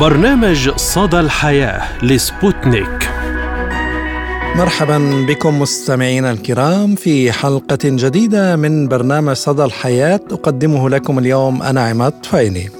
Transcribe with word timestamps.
برنامج 0.00 0.70
صدى 0.76 1.20
الحياة 1.20 2.04
لسبوتنيك. 2.04 3.10
مرحبا 4.56 5.26
بكم 5.28 5.60
مستمعينا 5.60 6.30
الكرام 6.30 6.94
في 6.94 7.32
حلقة 7.32 7.78
جديدة 7.84 8.56
من 8.56 8.88
برنامج 8.88 9.32
صدى 9.32 9.64
الحياة 9.64 10.20
أقدمه 10.30 10.90
لكم 10.90 11.18
اليوم 11.18 11.62
أنا 11.62 11.80
عماد 11.80 12.12
فايني. 12.26 12.70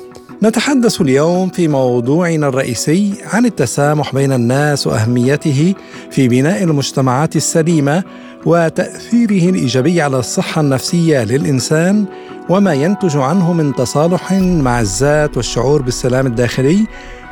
نتحدث 0.42 1.00
اليوم 1.00 1.48
في 1.48 1.68
موضوعنا 1.68 2.48
الرئيسي 2.48 3.14
عن 3.32 3.46
التسامح 3.46 4.14
بين 4.14 4.32
الناس 4.32 4.86
وأهميته 4.86 5.74
في 6.10 6.28
بناء 6.28 6.62
المجتمعات 6.62 7.36
السليمة 7.36 8.04
وتاثيره 8.46 9.50
الايجابي 9.50 10.02
على 10.02 10.18
الصحة 10.18 10.60
النفسية 10.60 11.24
للإنسان 11.24 12.04
وما 12.48 12.74
ينتج 12.74 13.16
عنه 13.16 13.52
من 13.52 13.74
تصالح 13.74 14.32
مع 14.32 14.80
الذات 14.80 15.36
والشعور 15.36 15.82
بالسلام 15.82 16.26
الداخلي. 16.26 16.86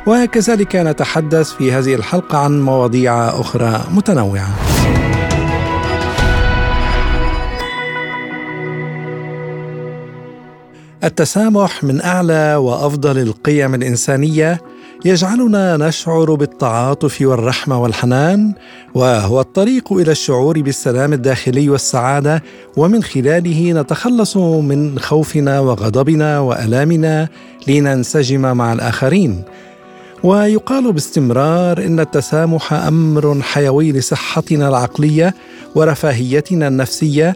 وكذلك 0.07 0.75
نتحدث 0.75 1.51
في 1.51 1.71
هذه 1.71 1.95
الحلقة 1.95 2.37
عن 2.37 2.61
مواضيع 2.61 3.27
أخرى 3.27 3.83
متنوعة. 3.91 4.47
التسامح 11.03 11.83
من 11.83 12.01
أعلى 12.01 12.55
وأفضل 12.55 13.17
القيم 13.17 13.75
الإنسانية 13.75 14.61
يجعلنا 15.05 15.77
نشعر 15.77 16.35
بالتعاطف 16.35 17.21
والرحمة 17.21 17.81
والحنان 17.81 18.53
وهو 18.93 19.41
الطريق 19.41 19.93
إلى 19.93 20.11
الشعور 20.11 20.61
بالسلام 20.61 21.13
الداخلي 21.13 21.69
والسعادة 21.69 22.43
ومن 22.77 23.03
خلاله 23.03 23.71
نتخلص 23.81 24.37
من 24.37 24.99
خوفنا 24.99 25.59
وغضبنا 25.59 26.39
وألامنا 26.39 27.27
لننسجم 27.67 28.41
مع 28.57 28.73
الآخرين. 28.73 29.43
ويقال 30.23 30.93
باستمرار 30.93 31.77
إن 31.77 31.99
التسامح 31.99 32.73
أمر 32.73 33.41
حيوي 33.41 33.91
لصحتنا 33.91 34.69
العقلية 34.69 35.35
ورفاهيتنا 35.75 36.67
النفسية 36.67 37.35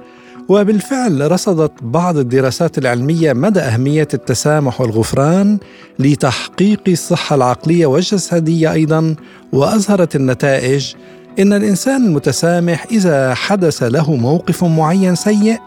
وبالفعل 0.49 1.31
رصدت 1.31 1.71
بعض 1.81 2.17
الدراسات 2.17 2.77
العلمية 2.77 3.33
مدى 3.33 3.59
أهمية 3.59 4.07
التسامح 4.13 4.81
والغفران 4.81 5.57
لتحقيق 5.99 6.81
الصحة 6.87 7.35
العقلية 7.35 7.85
والجسدية 7.85 8.73
أيضا 8.73 9.15
وأظهرت 9.53 10.15
النتائج 10.15 10.93
إن 11.39 11.53
الإنسان 11.53 12.05
المتسامح 12.05 12.85
إذا 12.91 13.33
حدث 13.33 13.83
له 13.83 14.15
موقف 14.15 14.63
معين 14.63 15.15
سيء 15.15 15.57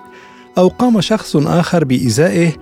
أو 0.58 0.68
قام 0.68 1.00
شخص 1.00 1.36
آخر 1.36 1.84
بإيذائه 1.84 2.52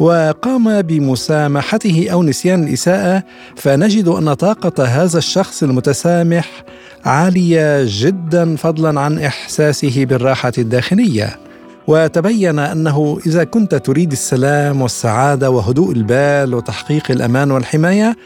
وقام 0.00 0.82
بمسامحته 0.82 2.08
أو 2.12 2.22
نسيان 2.22 2.64
الإساءة 2.64 3.22
فنجد 3.56 4.08
أن 4.08 4.34
طاقة 4.34 4.84
هذا 4.84 5.18
الشخص 5.18 5.62
المتسامح 5.62 6.64
عالية 7.04 7.84
جدا 7.86 8.56
فضلا 8.56 9.00
عن 9.00 9.18
إحساسه 9.18 10.04
بالراحة 10.04 10.52
الداخلية. 10.58 11.47
وتبين 11.88 12.58
أنه 12.58 13.18
إذا 13.26 13.44
كنت 13.44 13.74
تريد 13.74 14.12
السلام 14.12 14.82
والسعادة 14.82 15.50
وهدوء 15.50 15.92
البال 15.92 16.54
وتحقيق 16.54 17.10
الأمان 17.10 17.50
والحماية 17.50 18.16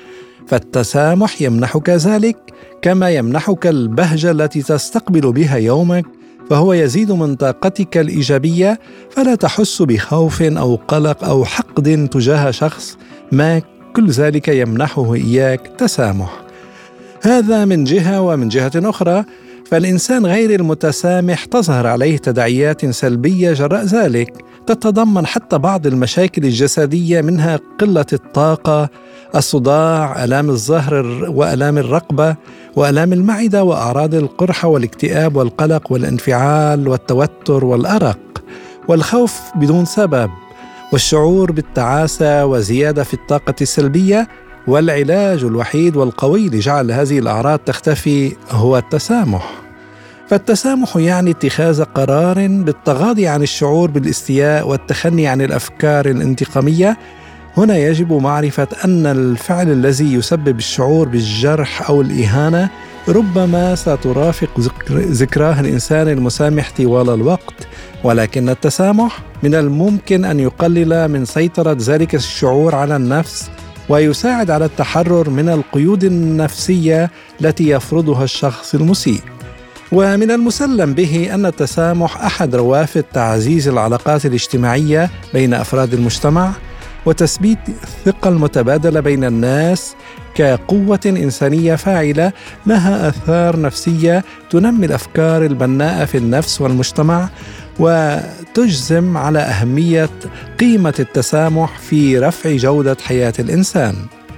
فالتسامح 0.47 1.43
يمنحك 1.43 1.91
ذلك 1.91 2.37
كما 2.83 3.11
يمنحك 3.11 3.67
البهجة 3.67 4.31
التي 4.31 4.63
تستقبل 4.63 5.33
بها 5.33 5.57
يومك 5.57 6.05
فهو 6.51 6.73
يزيد 6.73 7.13
من 7.13 7.35
طاقتك 7.35 7.99
الإيجابية 7.99 8.81
فلا 9.11 9.35
تحس 9.35 9.83
بخوف 9.83 10.43
أو 10.43 10.79
قلق 10.89 11.25
أو 11.25 11.45
حقد 11.45 12.09
تجاه 12.13 12.51
شخص 12.51 12.97
ما 13.33 13.63
كل 13.97 14.11
ذلك 14.11 14.49
يمنحه 14.49 15.15
إياك 15.15 15.71
تسامح. 15.79 16.43
هذا 17.23 17.65
من 17.65 17.85
جهة 17.85 18.21
ومن 18.21 18.49
جهة 18.49 18.73
أخرى 18.77 19.25
فالإنسان 19.73 20.27
غير 20.27 20.61
المتسامح 20.61 21.45
تظهر 21.45 21.87
عليه 21.87 22.17
تداعيات 22.17 22.87
سلبية 22.87 23.53
جراء 23.53 23.85
ذلك 23.85 24.45
تتضمن 24.67 25.27
حتى 25.27 25.59
بعض 25.59 25.87
المشاكل 25.87 26.45
الجسدية 26.45 27.21
منها 27.21 27.61
قلة 27.81 28.07
الطاقة 28.13 28.89
الصداع 29.35 30.25
آلام 30.25 30.51
الظهر 30.51 31.25
وآلام 31.29 31.79
الرقبة 31.79 32.37
وآلام 32.77 33.13
المعدة 33.13 33.65
وأعراض 33.65 34.15
القرحة 34.15 34.69
والاكتئاب 34.69 35.37
والقلق 35.37 35.93
والانفعال 35.93 36.89
والتوتر 36.89 37.65
والأرق 37.65 38.19
والخوف 38.89 39.41
بدون 39.55 39.85
سبب 39.85 40.31
والشعور 40.93 41.53
بالتعاسة 41.53 42.47
وزيادة 42.47 43.05
في 43.05 43.15
الطاقة 43.15 43.55
السلبية 43.61 44.29
والعلاج 44.67 45.45
الوحيد 45.45 45.97
والقوي 45.97 46.49
لجعل 46.49 46.91
هذه 46.91 47.19
الأعراض 47.19 47.59
تختفي 47.59 48.33
هو 48.51 48.79
التسامح. 48.79 49.62
فالتسامح 50.33 50.97
يعني 50.97 51.31
اتخاذ 51.31 51.85
قرار 51.85 52.47
بالتغاضي 52.47 53.27
عن 53.27 53.43
الشعور 53.43 53.91
بالاستياء 53.91 54.69
والتخني 54.69 55.27
عن 55.27 55.41
الأفكار 55.41 56.07
الانتقامية. 56.07 56.99
هنا 57.57 57.77
يجب 57.77 58.13
معرفة 58.13 58.69
أن 58.85 59.07
الفعل 59.07 59.73
الذي 59.73 60.15
يسبب 60.15 60.59
الشعور 60.59 61.09
بالجرح 61.09 61.91
أو 61.91 62.01
الإهانة 62.01 62.71
ربما 63.09 63.75
سترافق 63.75 64.61
ذكراه 64.93 65.61
الإنسان 65.61 66.09
المسامح 66.09 66.73
طوال 66.77 67.11
الوقت 67.11 67.67
ولكن 68.05 68.49
التسامح 68.49 69.19
من 69.43 69.55
الممكن 69.55 70.25
أن 70.25 70.41
يقلل 70.41 71.09
من 71.09 71.25
سيطرة 71.25 71.77
ذلك 71.81 72.15
الشعور 72.15 72.75
على 72.75 72.97
النفس 72.97 73.51
ويساعد 73.89 74.51
على 74.51 74.65
التحرر 74.65 75.31
من 75.31 75.49
القيود 75.49 76.05
النفسية 76.05 77.11
التي 77.41 77.69
يفرضها 77.69 78.25
الشخص 78.25 78.75
المسيء. 78.75 79.21
ومن 79.93 80.31
المسلم 80.31 80.95
به 80.95 81.35
أن 81.35 81.47
التسامح 81.47 82.25
أحد 82.25 82.55
روافد 82.55 83.03
تعزيز 83.03 83.69
العلاقات 83.69 84.27
الاجتماعية 84.27 85.11
بين 85.35 85.55
أفراد 85.55 85.95
المجتمع 85.95 86.53
وتثبيت 87.07 87.59
الثقة 87.69 88.29
المتبادلة 88.29 89.01
بين 89.01 89.25
الناس 89.25 89.95
كقوة 90.35 91.01
إنسانية 91.07 91.75
فاعلة 91.75 92.33
لها 92.67 93.09
آثار 93.09 93.61
نفسية 93.61 94.25
تنمي 94.51 94.87
الأفكار 94.87 95.47
البناءة 95.47 96.05
في 96.05 96.19
النفس 96.19 96.61
والمجتمع 96.61 97.29
وتجزم 97.79 99.17
على 99.17 99.39
أهمية 99.39 100.11
قيمة 100.61 100.95
التسامح 101.01 101.79
في 101.79 102.19
رفع 102.19 102.57
جودة 102.57 102.97
حياة 103.05 103.35
الإنسان. 103.39 103.95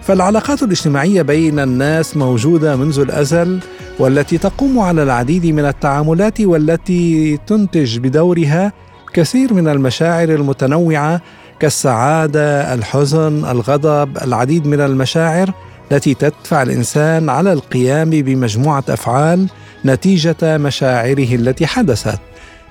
فالعلاقات 0.06 0.62
الاجتماعية 0.62 1.22
بين 1.22 1.58
الناس 1.58 2.16
موجودة 2.16 2.76
منذ 2.76 2.98
الأزل 2.98 3.60
والتي 3.98 4.38
تقوم 4.38 4.78
على 4.78 5.02
العديد 5.02 5.46
من 5.46 5.64
التعاملات 5.64 6.40
والتي 6.40 7.36
تنتج 7.46 7.98
بدورها 7.98 8.72
كثير 9.12 9.54
من 9.54 9.68
المشاعر 9.68 10.28
المتنوعة 10.28 11.20
كالسعادة 11.60 12.74
الحزن 12.74 13.44
الغضب 13.44 14.18
العديد 14.22 14.66
من 14.66 14.80
المشاعر 14.80 15.52
التي 15.92 16.14
تدفع 16.14 16.62
الإنسان 16.62 17.28
على 17.28 17.52
القيام 17.52 18.10
بمجموعة 18.10 18.84
أفعال 18.88 19.46
نتيجة 19.84 20.58
مشاعره 20.58 21.34
التي 21.34 21.66
حدثت. 21.66 22.18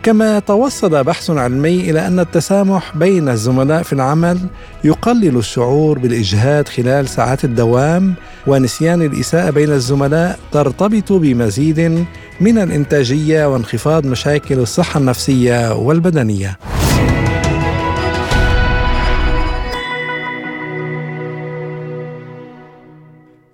كما 0.04 0.40
توصل 0.40 1.04
بحث 1.04 1.30
علمي 1.30 1.90
إلى 1.90 2.08
أن 2.08 2.20
التسامح 2.20 2.98
بين 2.98 3.30
الزملاء 3.30 3.84
في 3.84 3.94
العمل 3.94 4.40
يقلل 4.84 5.38
الشعور 5.38 6.00
بالإجهاد 6.00 6.68
خلال 6.68 7.10
ساعات 7.10 7.44
الدوام 7.46 8.14
ونسيان 8.48 9.02
الإساءة 9.02 9.50
بين 9.50 9.72
الزملاء 9.72 10.40
ترتبط 10.52 11.12
بمزيد 11.12 12.06
من 12.42 12.58
الإنتاجية 12.58 13.46
وانخفاض 13.46 14.06
مشاكل 14.06 14.60
الصحة 14.60 15.00
النفسية 15.00 15.76
والبدنية. 15.76 16.58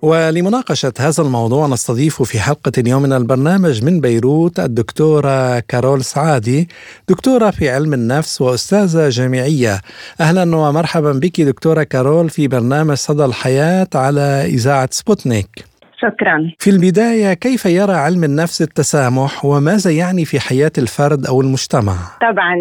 ولمناقشة 0.02 0.92
هذا 0.98 1.22
الموضوع 1.22 1.66
نستضيف 1.66 2.22
في 2.22 2.40
حلقة 2.40 2.72
اليوم 2.78 3.02
من 3.02 3.12
البرنامج 3.12 3.84
من 3.84 4.00
بيروت 4.00 4.60
الدكتورة 4.60 5.58
كارول 5.58 6.04
سعادي 6.04 6.68
دكتورة 7.08 7.50
في 7.50 7.70
علم 7.70 7.94
النفس 7.94 8.40
وأستاذة 8.40 9.08
جامعية. 9.08 9.80
أهلا 10.20 10.56
ومرحبا 10.56 11.12
بك 11.12 11.40
دكتورة 11.40 11.82
كارول 11.82 12.30
في 12.30 12.48
برنامج 12.48 12.96
صدى 12.96 13.24
الحياة 13.24 13.88
على 13.94 14.44
إذاعة 14.46 14.88
سبوتنيك. 14.92 15.69
شكرا 16.02 16.50
في 16.58 16.70
البداية 16.70 17.34
كيف 17.34 17.66
يرى 17.66 17.92
علم 17.92 18.24
النفس 18.24 18.62
التسامح 18.62 19.44
وماذا 19.44 19.90
يعني 19.90 20.24
في 20.24 20.40
حياة 20.40 20.72
الفرد 20.78 21.26
أو 21.26 21.40
المجتمع؟ 21.40 21.94
طبعا 22.20 22.54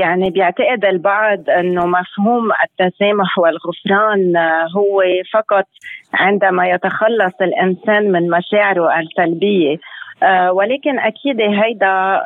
يعني 0.00 0.30
بيعتقد 0.30 0.84
البعض 0.84 1.50
أنه 1.60 1.86
مفهوم 1.86 2.44
التسامح 2.64 3.38
والغفران 3.38 4.36
هو 4.76 5.02
فقط 5.32 5.66
عندما 6.14 6.66
يتخلص 6.66 7.34
الإنسان 7.40 8.12
من 8.12 8.30
مشاعره 8.30 8.88
السلبية 9.00 9.76
ولكن 10.50 10.98
أكيد 10.98 11.40
هيدا 11.40 12.22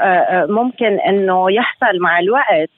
ممكن 0.47 0.99
إنه 1.09 1.53
يحصل 1.53 1.99
مع 2.01 2.19
الوقت 2.19 2.71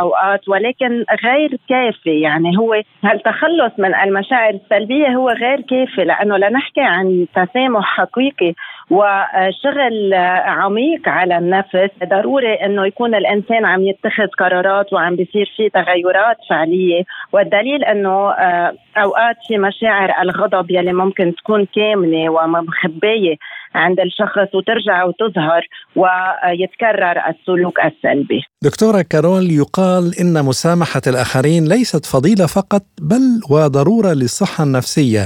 أوقات 0.00 0.48
ولكن 0.48 1.04
غير 1.24 1.58
كافي. 1.68 2.20
يعني 2.20 2.58
هو 2.58 2.74
التخلص 3.04 3.72
من 3.78 3.94
المشاعر 3.94 4.54
السلبية 4.54 5.08
هو 5.08 5.28
غير 5.28 5.60
كافي 5.60 6.04
لأنه 6.04 6.36
لنحكي 6.36 6.80
عن 6.80 7.26
تسامح 7.34 7.84
حقيقي. 7.84 8.54
وشغل 8.90 10.14
عميق 10.44 11.08
على 11.08 11.38
النفس 11.38 11.90
ضروري 12.04 12.54
إنه 12.54 12.86
يكون 12.86 13.14
الإنسان 13.14 13.64
عم 13.64 13.82
يتخذ 13.82 14.26
قرارات 14.38 14.92
وعم 14.92 15.16
بيصير 15.16 15.52
في 15.56 15.68
تغيرات 15.68 16.36
فعلية 16.50 17.02
والدليل 17.32 17.84
إنه 17.84 18.30
آه، 18.30 18.72
أوقات 18.96 19.36
في 19.48 19.58
مشاعر 19.58 20.22
الغضب 20.22 20.70
يلي 20.70 20.92
ممكن 20.92 21.34
تكون 21.34 21.66
كامنة 21.74 22.30
ومخبية 22.30 23.36
عند 23.74 24.00
الشخص 24.00 24.54
وترجع 24.54 25.04
وتظهر 25.04 25.66
ويتكرر 25.96 27.16
السلوك 27.28 27.80
السلبي. 27.80 28.42
دكتورة 28.62 29.02
كارول 29.10 29.50
يقال 29.50 30.04
إن 30.20 30.44
مسامحة 30.44 31.02
الآخرين 31.06 31.68
ليست 31.68 32.06
فضيلة 32.06 32.46
فقط 32.46 32.82
بل 33.00 33.40
وضرورة 33.50 34.12
للصحة 34.12 34.64
النفسية. 34.64 35.24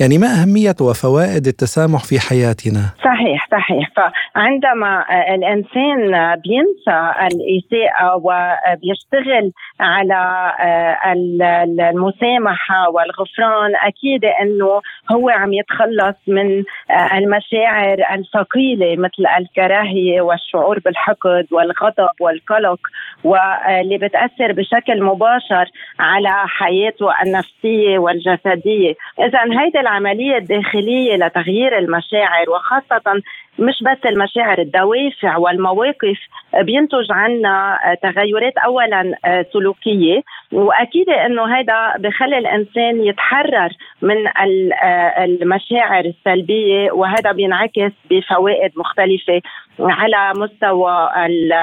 يعني 0.00 0.18
ما 0.18 0.26
أهمية 0.26 0.76
وفوائد 0.80 1.46
التسامح 1.46 2.04
في 2.04 2.20
حياتنا؟ 2.20 2.82
صحيح 3.04 3.48
صحيح 3.50 3.90
فعندما 3.96 5.04
الإنسان 5.34 6.00
بينسى 6.44 7.12
الإساءة 7.26 8.16
وبيشتغل 8.16 9.52
على 9.80 10.52
المسامحة 11.90 12.88
والغفران 12.90 13.72
أكيد 13.82 14.24
أنه 14.24 14.80
هو 15.12 15.28
عم 15.28 15.52
يتخلص 15.52 16.16
من 16.28 16.64
المشاعر 17.14 17.98
الثقيلة 18.14 18.96
مثل 18.96 19.26
الكراهية 19.38 20.20
والشعور 20.20 20.78
بالحقد 20.78 21.46
والغضب 21.52 22.08
والقلق 22.20 22.80
واللي 23.24 23.98
بتأثر 23.98 24.52
بشكل 24.52 25.02
مباشر 25.02 25.70
على 25.98 26.34
حياته 26.46 27.06
النفسية 27.26 27.98
والجسدية 27.98 28.94
إذا 29.18 29.38
هيدي 29.60 29.81
العملية 29.82 30.36
الداخلية 30.36 31.16
لتغيير 31.16 31.78
المشاعر 31.78 32.50
وخاصة 32.50 33.22
مش 33.58 33.74
بس 33.82 34.06
المشاعر 34.06 34.58
الدوافع 34.58 35.36
والمواقف 35.36 36.18
بينتج 36.60 37.06
عنا 37.10 37.78
تغيرات 38.02 38.58
اولا 38.58 39.14
سلوكية. 39.52 40.22
وأكيد 40.52 41.08
إنه 41.10 41.58
هذا 41.58 41.94
بخلي 41.98 42.38
الإنسان 42.38 43.04
يتحرر 43.04 43.68
من 44.02 44.16
المشاعر 45.18 46.04
السلبية 46.04 46.92
وهذا 46.92 47.32
بينعكس 47.32 47.92
بفوائد 48.10 48.72
مختلفة 48.76 49.40
على 49.80 50.32
مستوى 50.40 51.08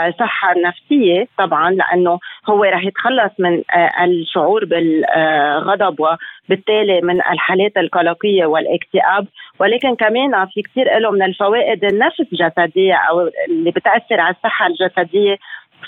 الصحة 0.08 0.52
النفسية 0.52 1.28
طبعا 1.38 1.72
لأنه 1.72 2.20
هو 2.50 2.64
رح 2.64 2.84
يتخلص 2.86 3.32
من 3.40 3.62
الشعور 4.04 4.66
بالغضب 4.66 5.96
وبالتالي 6.00 7.02
من 7.02 7.16
الحالات 7.16 7.78
القلقيه 8.10 8.46
والاكتئاب 8.46 9.28
ولكن 9.60 9.96
كمان 9.96 10.46
في 10.54 10.62
كثير 10.62 11.00
له 11.00 11.12
من 11.12 11.24
الفوائد 11.24 11.84
النفس 11.86 12.20
الجسدية 12.20 12.94
أو 13.10 13.30
اللي 13.50 13.72
بتأثر 13.72 14.20
على 14.20 14.36
الصحة 14.36 14.68
الجسدية 14.68 15.38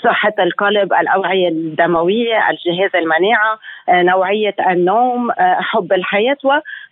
صحة 0.04 0.34
القلب 0.38 0.92
الأوعية 0.92 1.48
الدموية 1.48 2.50
الجهاز 2.50 2.90
المناعة 2.94 3.58
آه، 3.88 4.02
نوعية 4.02 4.54
النوم 4.70 5.30
آه، 5.30 5.56
حب 5.60 5.92
الحياة 5.92 6.36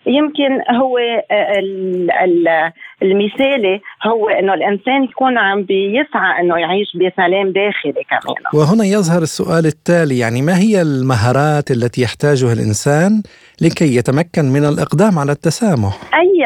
ويمكن 0.07 0.75
هو 0.77 0.99
آه، 1.31 2.73
المثالي 3.03 3.81
هو 4.07 4.29
إنه 4.29 4.55
الإنسان 4.55 5.05
يكون 5.05 5.39
عم 5.39 5.63
بيسعى 5.63 6.41
إنه 6.41 6.59
يعيش 6.59 6.97
بسلام 6.97 7.53
داخلي 7.53 8.05
كمان. 8.11 8.37
وهنا 8.55 8.85
يظهر 8.85 9.23
السؤال 9.23 9.67
التالي 9.67 10.19
يعني 10.19 10.43
ما 10.43 10.59
هي 10.59 10.83
المهارات 10.83 11.71
التي 11.71 12.03
يحتاجها 12.03 12.53
الإنسان 12.53 13.23
لكي 13.61 13.97
يتمكن 13.97 14.45
من 14.45 14.65
الإقدام 14.65 15.19
على 15.19 15.33
التسامح. 15.33 15.95
أي 16.15 16.41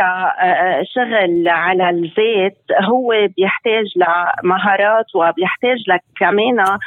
شغل 0.95 1.49
على 1.49 1.91
الذات 1.91 2.59
هو 2.91 3.09
بيحتاج 3.37 3.87
لمهارات 3.97 5.07
وبيحتاج 5.15 5.79
لك 5.89 6.01
كمان 6.21 6.79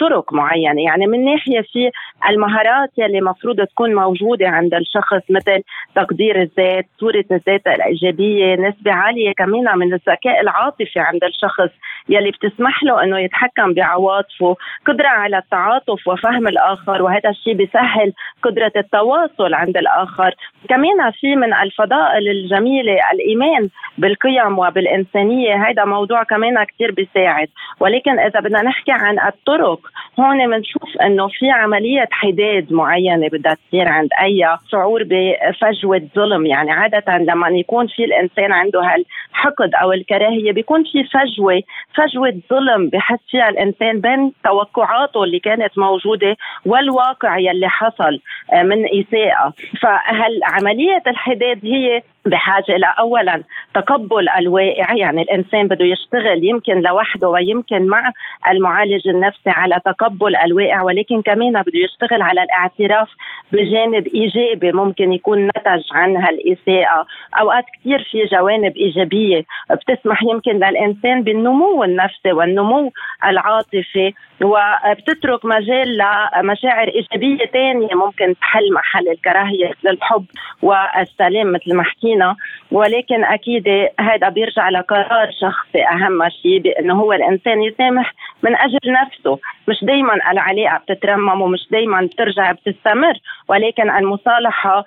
طرق 0.00 0.32
معينة. 0.32 0.82
يعني 0.82 1.06
من 1.06 1.24
ناحية 1.24 1.60
في 1.60 1.90
المهارات 2.28 2.90
يلي 2.98 3.20
مفروض 3.20 3.60
تكون 3.60 3.94
موجودة 3.94 4.48
عند 4.48 4.74
الشخص 4.74 5.30
مثل 5.30 5.62
تقدير 5.94 6.42
الذات 6.42 6.86
صورة 7.00 7.24
الذات 7.30 7.66
الإيجابية 7.66 8.54
نسبة 8.54 8.92
عالية 8.92 9.32
كمان 9.32 9.78
من 9.78 9.92
الذكاء 9.94 10.40
العاطفي 10.40 11.00
عند 11.00 11.24
الشخص 11.24 11.70
يلي 12.08 12.30
بتسمح 12.30 12.82
له 12.82 13.02
إنه 13.02 13.18
يتحكم 13.18 13.74
بعواطفه 13.74 14.56
قدرة 14.86 15.08
على 15.08 15.38
التعاطف 15.38 16.08
وفهم 16.08 16.48
الآخر 16.48 17.02
وهذا 17.02 17.30
الشيء 17.30 17.54
بيسهل 17.54 18.12
قدرة 18.42 18.72
التواصل 18.76 19.54
عند 19.54 19.76
الآخر. 19.76 20.34
كمان 20.68 21.10
في 21.20 21.36
من 21.36 21.54
الفضائل 21.54 22.28
الجميلة 22.28 22.96
الإيمان 23.12 23.68
بالقيم 23.98 24.58
وبالإنسانية 24.58 25.54
هذا 25.54 25.84
موضوع 25.84 26.22
كمان 26.22 26.64
كثير 26.64 26.90
بيساعد. 26.92 27.48
ولكن 27.80 28.18
إذا 28.18 28.40
بدنا 28.40 28.62
نحكي 28.62 28.92
عن 28.92 29.18
الطرق. 29.38 29.80
هون 30.20 30.50
بنشوف 30.50 30.96
إنه 31.02 31.28
في 31.28 31.50
عملية 31.50 32.08
حداد 32.10 32.72
معينة 32.72 33.28
بدها 33.28 33.54
تصير 33.54 33.88
عند 33.88 34.08
أي 34.22 34.58
شعور 34.70 35.02
بفجوة 35.04 36.02
ظلم. 36.16 36.46
يعني 36.46 36.70
عادة 36.70 37.18
لما 37.18 37.48
يكون 37.48 37.86
في 37.86 38.04
الإنسان 38.04 38.52
عنده 38.52 38.80
هالحقد 38.80 39.70
أو 39.82 39.92
الكراهية 39.92 40.52
بيكون 40.52 40.84
في 40.84 41.04
فجوة 41.04 41.62
فجوة 41.94 42.40
ظلم 42.50 42.88
بحس 42.88 43.18
فيها 43.30 43.48
الإنسان 43.48 44.00
بين 44.00 44.32
توقعاته 44.44 45.24
اللي 45.24 45.38
كانت 45.38 45.78
موجودة 45.78 46.36
والواقع 46.66 47.38
يلي 47.38 47.68
حصل 47.68 48.20
آه، 48.52 48.62
من 48.62 48.84
إساءة. 48.84 49.52
فهل 49.80 50.40
عملية 50.44 51.02
الحداد 51.06 51.60
هي 51.62 52.02
بحاجة 52.26 52.76
إلى 52.76 52.94
اولا 52.98 53.42
تقبل 53.74 54.28
الواقع؟ 54.28 54.94
يعني 54.94 55.22
الإنسان 55.22 55.68
بده 55.68 55.84
يشتغل 55.84 56.44
يمكن 56.44 56.80
لوحده 56.80 57.28
ويمكن 57.28 57.86
مع 57.86 58.12
المعالج 58.50 59.08
النفسي 59.08 59.27
على 59.46 59.80
تقبل 59.84 60.36
الواقع 60.36 60.82
ولكن 60.82 61.22
كمان 61.22 61.62
بده 61.62 61.78
يشتغل 61.78 62.22
على 62.22 62.42
الاعتراف 62.42 63.08
بجانب 63.52 64.06
إيجابي 64.06 64.72
ممكن 64.72 65.12
يكون 65.12 65.46
نتج 65.46 65.82
عن 65.92 66.16
هالإساءة. 66.16 67.06
أوقات 67.40 67.64
كثير 67.80 68.08
في 68.10 68.24
جوانب 68.24 68.76
إيجابية 68.76 69.44
بتسمح 69.70 70.22
يمكن 70.22 70.52
للإنسان 70.56 71.22
بالنمو 71.22 71.84
النفسي 71.84 72.32
والنمو 72.32 72.92
العاطفي 73.24 74.12
وبتترك 74.42 75.44
مجال 75.44 75.98
لمشاعر 75.98 76.88
إيجابية 76.88 77.46
ثانية 77.46 77.94
ممكن 77.94 78.34
تحل 78.40 78.72
محل 78.72 79.08
الكراهية 79.08 79.68
مثل 79.68 79.88
الحب 79.88 80.24
والسلام 80.62 81.52
مثل 81.52 81.74
ما 81.74 81.82
حكينا. 81.82 82.36
ولكن 82.72 83.24
أكيد 83.24 83.64
هذا 84.00 84.28
بيرجع 84.28 84.68
لقرار 84.68 85.30
شخصي 85.40 85.84
أهم 85.92 86.28
شيء 86.42 86.58
بأنه 86.58 86.94
هو 86.94 87.12
الإنسان 87.12 87.62
يسامح 87.62 88.14
من 88.42 88.56
أجل 88.56 88.78
نفسه. 89.02 89.38
مش 89.68 89.84
دائما 89.84 90.14
العلاقة 90.32 90.78
بتترمم 90.78 91.40
ومش 91.40 91.68
دائما 91.70 92.00
بترجع 92.12 92.52
بتستمر 92.52 93.14
ولكن 93.48 93.90
المصالحة 93.90 94.84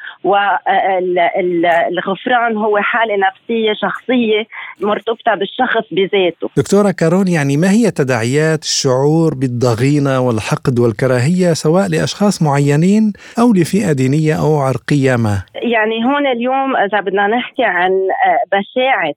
والغفران 1.34 2.58
هو 2.58 2.78
حالة 2.78 3.16
نفسية 3.16 3.74
شخصية 3.74 4.48
مرتبطة 4.82 5.36
بالشخص 5.36 5.84
بذاته. 5.92 6.50
دكتورة 6.58 6.92
كارون 6.92 7.28
يعني 7.28 7.58
ما 7.58 7.72
هي 7.72 7.92
تداعيات 7.92 8.64
الشعور 8.64 9.34
بالضغينة 9.34 10.20
والحقد 10.20 10.80
والكراهية 10.80 11.54
سواء 11.54 11.88
لأشخاص 11.90 12.42
معينين 12.42 13.14
أو 13.40 13.54
لفئة 13.54 13.92
دينية 13.92 14.34
أو 14.40 14.58
عرقية 14.60 15.16
ما؟ 15.16 15.44
يعني 15.56 16.06
هون 16.06 16.28
اليوم 16.28 16.76
إذا 16.76 17.00
بدنا 17.02 17.28
نحكي 17.28 17.64
عن 17.72 18.08
بشاعة 18.52 19.14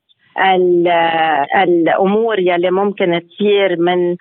الأمور 1.63 2.39
يلي 2.39 2.71
ممكن 2.71 3.21
تصير 3.29 3.77
من 3.79 4.17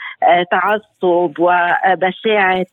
تعصب 0.52 1.40
وبشاعة 1.40 2.66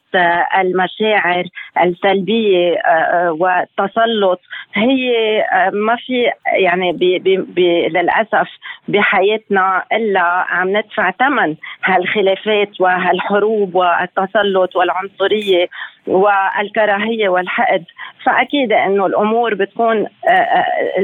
المشاعر 0.61 1.45
السلبية 1.85 2.77
والتسلط 3.31 4.41
هي 4.75 5.13
ما 5.73 5.97
في 5.97 6.31
يعني 6.63 6.93
بي 6.93 7.19
بي 7.39 7.89
للأسف 7.89 8.49
بحياتنا 8.89 9.85
إلا 9.93 10.21
عم 10.49 10.77
ندفع 10.77 11.11
ثمن 11.11 11.55
هالخلافات 11.85 12.81
وهالحروب 12.81 13.75
والتسلط 13.75 14.77
والعنصرية 14.77 15.69
والكراهية 16.07 17.29
والحقد 17.29 17.85
فأكيد 18.25 18.73
إنه 18.73 19.07
الأمور 19.07 19.55
بتكون 19.55 20.07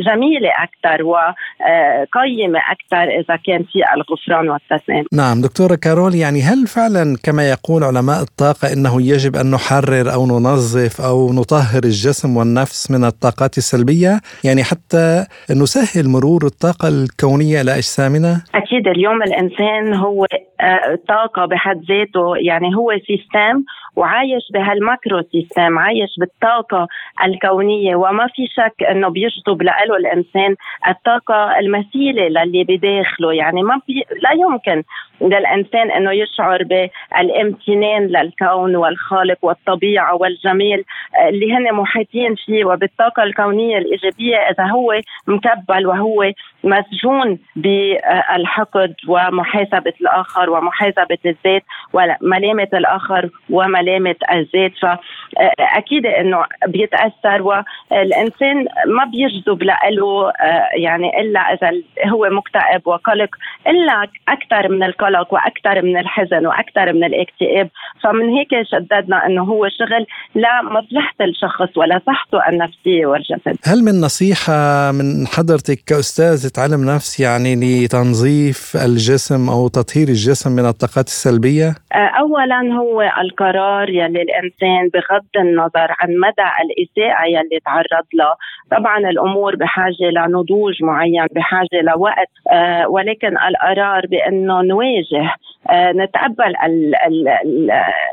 جميلة 0.07 0.51
أكثر 0.59 1.03
وقيمه 1.03 2.61
أكثر 2.71 3.21
إذا 3.21 3.37
كان 3.47 3.65
في 3.65 3.79
الغفران 3.95 4.49
والتسامح. 4.49 5.07
نعم 5.13 5.41
دكتورة 5.41 5.75
كارول 5.75 6.15
يعني 6.15 6.43
هل 6.43 6.67
فعلا 6.67 7.17
كما 7.25 7.51
يقول 7.51 7.85
علماء 7.85 8.23
الطاقة 8.23 8.73
إنه 8.73 8.96
يجب 9.01 9.37
أن 9.37 9.51
نحرر 9.51 10.13
أو 10.15 10.27
ننظف 10.27 11.01
أو 11.01 11.33
نطهر 11.33 11.83
الجسم 11.85 12.37
والنفس 12.37 12.91
من 12.91 13.05
الطاقات 13.05 13.59
السلبية. 13.59 14.21
يعني 14.45 14.65
حتى 14.65 15.27
نسهل 15.51 16.09
مرور 16.09 16.43
الطاقة 16.45 16.89
الكونية 16.89 17.61
إلى 17.61 17.75
أجسامنا. 17.75 18.43
أكيد 18.55 18.89
اليوم 18.89 19.23
الإنسان 19.23 19.95
هو 19.95 20.27
آه، 20.61 20.99
طاقة 21.09 21.47
بحد 21.47 21.81
ذاته 21.89 22.37
يعني 22.37 22.77
هو 22.77 22.93
system 23.07 23.65
وعايش 23.97 24.43
بهال 24.55 24.80
macro 24.80 25.23
system 25.33 25.79
عايش 25.79 26.11
بالطاقة 26.21 26.89
الكونية. 27.25 27.97
وما 27.97 28.27
في 28.27 28.43
شك 28.47 28.83
إنه 28.91 29.09
بيجذب 29.09 29.63
له 29.63 29.97
الإنسان 29.97 30.55
الطاقة 30.89 31.59
المثيلة 31.59 32.29
للي 32.29 32.65
بداخله. 32.65 33.33
يعني 33.33 33.63
ما 33.63 33.81
بي 33.89 34.05
لا 34.23 34.33
يمكن 34.33 34.83
للإنسان 35.21 35.91
إنه 35.91 36.13
يشعر 36.13 36.63
بالامتنان 36.63 38.07
للكون 38.07 38.77
والخالق 38.87 39.39
والطبيعة 39.43 40.15
والجمال 40.15 40.85
اللي 41.29 41.55
هن 41.55 41.75
محيطين 41.75 42.35
فيه. 42.35 42.65
وبالطاقة 42.65 43.23
الكونية 43.23 43.79
الإيجابية 43.79 44.37
إذا 44.37 44.65
هو 44.65 45.01
مكبل 45.27 45.87
وهو 45.87 46.33
مسجون 46.65 47.39
بالحقد 47.57 48.95
ومحاسبة 49.09 49.93
الآخر 50.01 50.51
ومحاسبة 50.51 51.19
الذات 51.27 51.63
وملامة 51.93 52.69
الآخر 52.75 53.31
وملامة 53.51 54.17
الذات. 54.33 54.73
فاكيد 54.83 56.07
إنه 56.07 56.45
بيتأثر. 56.67 57.43
والإنسان 57.43 58.67
ما 58.87 59.05
بيجذب 59.05 59.63
له 59.63 60.33
يعني 60.77 61.21
إلا 61.21 61.41
إذا 61.41 61.71
هو 62.07 62.29
مكتئب 62.31 62.83
وقلق 62.87 63.31
إلا 63.67 64.09
أكثر 64.29 64.69
من 64.69 64.83
القلق 64.83 65.17
القلق 65.17 65.35
وأكثر 65.35 65.83
من 65.83 65.97
الحزن 65.97 66.47
وأكثر 66.47 66.93
من 66.93 67.05
الاكتئاب. 67.05 67.69
فمن 68.03 68.29
هيك 68.29 68.55
شددنا 68.77 69.27
إنه 69.27 69.43
هو 69.43 69.69
شغل 69.69 70.07
لمصلحه 70.35 71.15
الشخص 71.21 71.77
ولا 71.77 72.01
صحته 72.07 72.49
النفسية 72.49 73.07
والجسد. 73.07 73.57
هل 73.65 73.85
من 73.85 74.01
نصيحة 74.01 74.93
من 74.93 75.27
حضرتك 75.27 75.79
كاستاذه 75.87 76.53
علم 76.59 76.85
نفس 76.95 77.21
يعني 77.21 77.55
لتنظيف 77.55 78.77
الجسم 78.85 79.49
أو 79.49 79.69
تطهير 79.69 80.09
الجسم 80.09 80.53
من 80.53 80.67
الطاقات 80.67 81.07
السلبية؟ 81.07 81.69
آه، 81.69 82.11
اولا 82.23 82.61
هو 82.81 83.03
القرار 83.03 83.91
يلي 83.91 84.23
الإنسان 84.23 84.83
بغض 84.95 85.33
النظر 85.37 85.89
عن 85.99 86.09
مدى 86.09 86.49
الإساءة 86.65 87.25
يلي 87.27 87.61
تعرض 87.65 88.07
له. 88.15 88.35
طبعا 88.71 88.99
الأمور 88.99 89.57
بحاجة 89.57 90.11
لنضوج 90.17 90.83
معين 90.83 91.27
بحاجة 91.35 91.81
لوقت 91.83 92.31
آه، 92.53 92.89
ولكن 92.89 93.29
القرار 93.49 94.07
بأنه 94.07 94.63
نواجه 94.63 95.35
نتقبل 95.73 96.55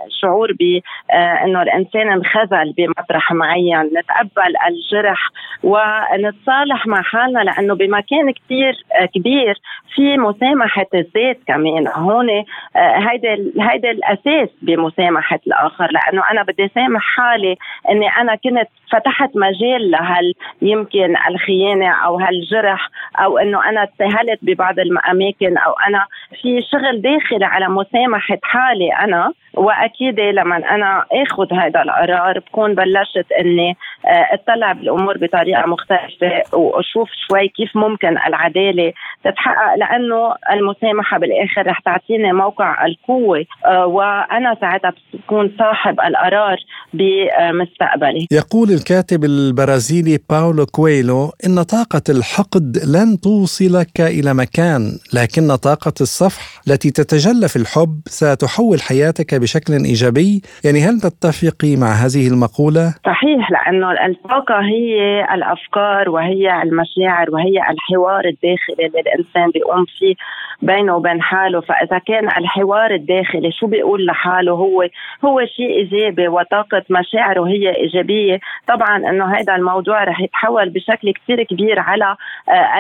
الشعور 0.08 0.52
بانه 0.52 1.60
آه، 1.60 1.64
الإنسان 1.64 2.12
انخذل 2.12 2.74
بمطرح 2.78 3.32
معين. 3.32 3.82
نتقبل 3.82 4.54
الجرح 4.68 5.30
ونتصالح 5.64 6.88
مع 6.88 7.02
حالنا 7.02 7.40
لأنه 7.40 7.76
بمكان 7.76 8.32
كثير 8.32 8.86
كبير 9.16 9.56
في 9.96 10.18
مسامحة 10.18 10.88
الذات 10.94 11.40
كمان. 11.48 11.88
هون 11.88 12.30
هيدا 12.76 13.52
هيدا 13.60 13.92
الأساس 13.92 14.50
بمسامحة 14.62 15.40
الآخر 15.48 15.88
لأنه 15.92 16.24
أنا 16.32 16.44
بدي 16.44 16.72
سامح 16.76 17.02
حالي 17.02 17.58
إني 17.90 18.08
أنا 18.08 18.36
كنت 18.36 18.70
فتحت 18.92 19.30
مجال 19.36 19.92
لهال 19.92 20.34
يمكن 20.62 21.16
الخيانة 21.30 21.92
أو 22.06 22.20
هالجرح 22.20 22.90
أو 23.20 23.38
إنه 23.38 23.70
أنا 23.70 23.84
اتهلت 23.84 24.40
ببعض 24.42 24.80
الأماكن 24.80 25.58
أو 25.58 25.74
أنا 25.88 26.06
في 26.42 26.62
شغل 26.62 27.02
داخلي 27.02 27.43
على 27.44 27.68
مسامحة 27.70 28.38
حالي 28.44 28.94
أنا 28.94 29.34
وأكيد 29.54 30.20
لما 30.20 30.56
أنا 30.58 31.06
آخذ 31.12 31.54
هذا 31.54 31.82
القرار 31.82 32.40
بكون 32.40 32.76
بلشت 32.76 33.32
إني 33.40 33.78
آه، 34.06 34.28
أطلع 34.34 34.72
بالأمور 34.72 35.18
بطريقة 35.18 35.66
مختلفة 35.68 36.58
وأشوف 36.58 37.10
شوي 37.28 37.48
كيف 37.48 37.76
ممكن 37.76 38.18
العدالة 38.28 38.94
تتحقق 39.24 39.76
لأنه 39.78 40.34
المسامحة 40.52 41.20
بالآخر 41.20 41.68
رح 41.68 41.80
تعطيني 41.80 42.34
موقع 42.34 42.86
القوة 42.86 43.46
آه، 43.66 43.86
وأنا 43.86 44.58
ساعتها 44.62 44.94
بكون 45.14 45.56
صاحب 45.60 46.00
القرار 46.00 46.58
بمستقبلي. 46.94 48.28
يقول 48.32 48.70
الكاتب 48.70 49.24
البرازيلي 49.24 50.20
باولو 50.30 50.66
كويلو 50.66 51.32
إن 51.46 51.64
طاقة 51.64 52.02
الحقد 52.10 52.78
لن 52.96 53.20
توصلك 53.20 54.02
إلى 54.02 54.34
مكان 54.34 54.82
لكن 55.14 55.56
طاقة 55.56 55.94
الصفح 56.02 56.62
التي 56.68 56.92
تتجلى 56.92 57.48
في 57.48 57.56
الحب 57.56 58.02
ستحول 58.08 58.82
حياتك 58.82 59.43
بشكل 59.44 59.74
إيجابي. 59.74 60.42
يعني 60.66 60.80
هل 60.88 60.96
تتفقي 61.08 61.76
مع 61.84 61.92
هذه 62.04 62.28
المقولة؟ 62.34 62.86
صحيح 63.06 63.52
لأنه 63.52 63.92
الطاقه 64.06 64.60
هي 64.74 64.94
الأفكار 65.34 66.10
وهي 66.10 66.62
المشاعر 66.64 67.28
وهي 67.32 67.58
الحوار 67.72 68.24
الداخلي 68.26 68.86
اللي 68.88 69.00
الإنسان 69.00 69.52
بيقوم 69.54 69.86
فيه 69.98 70.16
بينه 70.62 70.96
وبين 70.96 71.22
حاله. 71.22 71.62
فإذا 71.62 71.98
كان 71.98 72.28
الحوار 72.28 72.94
الداخلي 72.94 73.52
شو 73.52 73.68
بيقول 73.68 74.06
لحاله؟ 74.06 74.52
هو 74.52 74.88
هو 75.26 75.46
شيء 75.46 75.70
إيجابي 75.70 76.28
وطاقة 76.28 76.84
مشاعره 76.90 77.48
هي 77.48 77.76
إيجابية. 77.76 78.40
طبعا 78.68 78.98
إنه 78.98 79.26
هذا 79.36 79.56
الموضوع 79.56 80.04
رح 80.04 80.22
يتحول 80.22 80.70
بشكل 80.70 81.14
كثير 81.14 81.44
كبير 81.44 81.80
على 81.80 82.16
آه، 82.50 82.80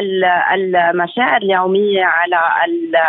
المشاعر 0.53 1.41
اليومية 1.41 2.03
على 2.03 2.36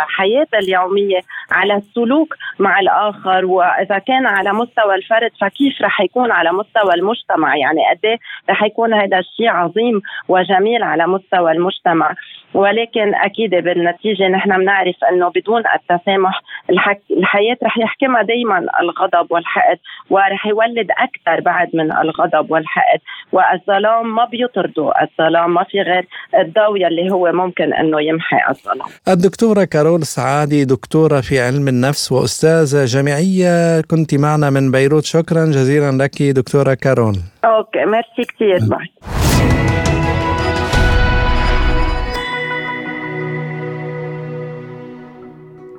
الحياة 0.05 0.47
اليومية. 0.53 1.19
على 1.51 1.75
السلوك 1.75 2.35
مع 2.59 2.79
الآخر. 2.79 3.45
وإذا 3.45 3.97
كان 3.97 4.27
على 4.27 4.53
مستوى 4.53 4.95
الفرد 4.95 5.31
فكيف 5.41 5.81
رح 5.81 6.01
يكون 6.01 6.31
على 6.31 6.51
مستوى 6.51 6.93
المجتمع؟ 6.93 7.57
يعني 7.57 7.81
قد 7.91 8.05
إيه 8.05 8.17
رح 8.49 8.63
يكون 8.63 8.93
هذا 8.93 9.19
الشيء 9.19 9.49
عظيم 9.49 10.01
وجميل 10.27 10.83
على 10.83 11.07
مستوى 11.07 11.51
المجتمع. 11.51 12.15
ولكن 12.55 13.15
أكيد 13.15 13.49
بالنتيجة 13.49 14.27
نحن 14.27 14.57
بنعرف 14.57 14.95
أنه 15.11 15.29
بدون 15.35 15.63
التسامح 15.75 16.41
الحك... 16.69 17.01
الحياة 17.17 17.57
رح 17.63 17.77
يحكمها 17.77 18.21
دائما 18.21 18.57
الغضب 18.81 19.31
والحقد 19.31 19.77
ورح 20.09 20.45
يولد 20.45 20.87
أكثر 20.91 21.41
بعد 21.41 21.69
من 21.73 21.91
الغضب 21.91 22.51
والحقد. 22.51 22.99
والظلام 23.31 24.15
ما 24.15 24.25
بيطردوا 24.25 25.03
الظلام 25.03 25.53
ما 25.53 25.63
في 25.63 25.81
غير 25.81 26.07
الضوء 26.39 26.87
اللي 26.87 27.11
هو 27.11 27.31
ممكن 27.31 27.73
إنه 27.73 28.01
يمحي 28.01 28.37
الظلام. 28.49 28.87
الدكتورة 29.07 29.63
كارول 29.63 30.03
سعادي 30.03 30.65
دكتورة 30.65 31.21
في 31.21 31.39
علم 31.39 31.67
النفس 31.67 32.11
وأستاذة 32.11 32.85
جامعية 32.85 33.81
كنت 33.81 34.15
معنا 34.15 34.49
من 34.49 34.71
بيروت. 34.71 35.03
شكرا 35.03 35.45
جزيلا 35.45 35.91
لك 36.03 36.23
دكتورة 36.23 36.73
كارول. 36.73 37.15
okay 37.45 37.85
merci 37.85 38.23
كثير 38.31 38.59
bye. 38.69 39.94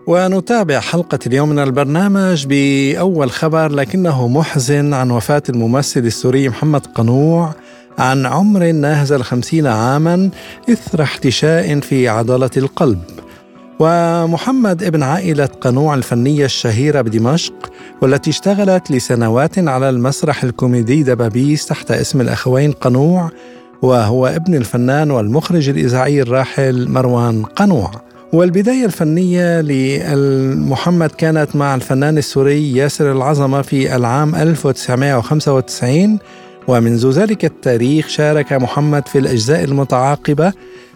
ونتابع 0.06 0.80
حلقة 0.80 1.18
اليوم 1.26 1.48
من 1.48 1.58
البرنامج 1.58 2.46
بأول 2.46 3.30
خبر 3.30 3.72
لكنه 3.72 4.28
محزن 4.28 4.94
عن 4.94 5.10
وفاة 5.10 5.42
الممثل 5.48 6.00
السوري 6.00 6.48
محمد 6.48 6.86
قنوع 6.86 7.54
عن 7.98 8.26
عمر 8.26 8.72
ناهز 8.72 9.12
الخمسين 9.12 9.66
عاما 9.66 10.30
إثر 10.70 11.02
احتشاء 11.02 11.80
في 11.80 12.08
عضلة 12.08 12.50
القلب. 12.56 13.02
ومحمد 13.80 14.82
ابن 14.82 15.02
عائلة 15.02 15.48
قنوع 15.60 15.94
الفنية 15.94 16.44
الشهيرة 16.44 17.00
بدمشق 17.00 17.72
والتي 18.02 18.30
اشتغلت 18.30 18.90
لسنوات 18.90 19.58
على 19.58 19.88
المسرح 19.88 20.44
الكوميدي 20.44 21.02
دبابيس 21.02 21.66
تحت 21.66 21.90
اسم 21.90 22.20
الأخوين 22.20 22.72
قنوع 22.72 23.30
وهو 23.82 24.26
ابن 24.26 24.54
الفنان 24.54 25.10
والمخرج 25.10 25.68
الإذاعي 25.68 26.22
الراحل 26.22 26.88
مروان 26.88 27.42
قنوع. 27.42 27.90
والبداية 28.32 28.84
الفنية 28.84 29.60
لمحمد 29.60 31.10
كانت 31.10 31.56
مع 31.56 31.74
الفنان 31.74 32.18
السوري 32.18 32.76
ياسر 32.76 33.12
العظمة 33.12 33.62
في 33.62 33.96
العام 33.96 34.34
1995 34.34 36.18
ومنذ 36.68 37.10
ذلك 37.10 37.44
التاريخ 37.44 38.08
شارك 38.08 38.52
محمد 38.52 39.08
في 39.08 39.18
الأجزاء 39.18 39.64
المتعاقبة 39.64 40.52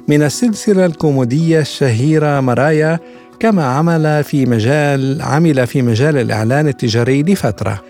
من 0.08 0.22
السلسلة 0.22 0.86
الكوميدية 0.86 1.60
الشهيرة 1.60 2.40
مرايا 2.40 2.98
كما 3.40 3.64
عمل 3.64 4.24
في 4.24 4.46
مجال 4.46 5.22
عمل 5.22 5.66
في 5.66 5.82
مجال 5.82 6.16
الإعلان 6.16 6.68
التجاري 6.68 7.22
لفترة. 7.22 7.80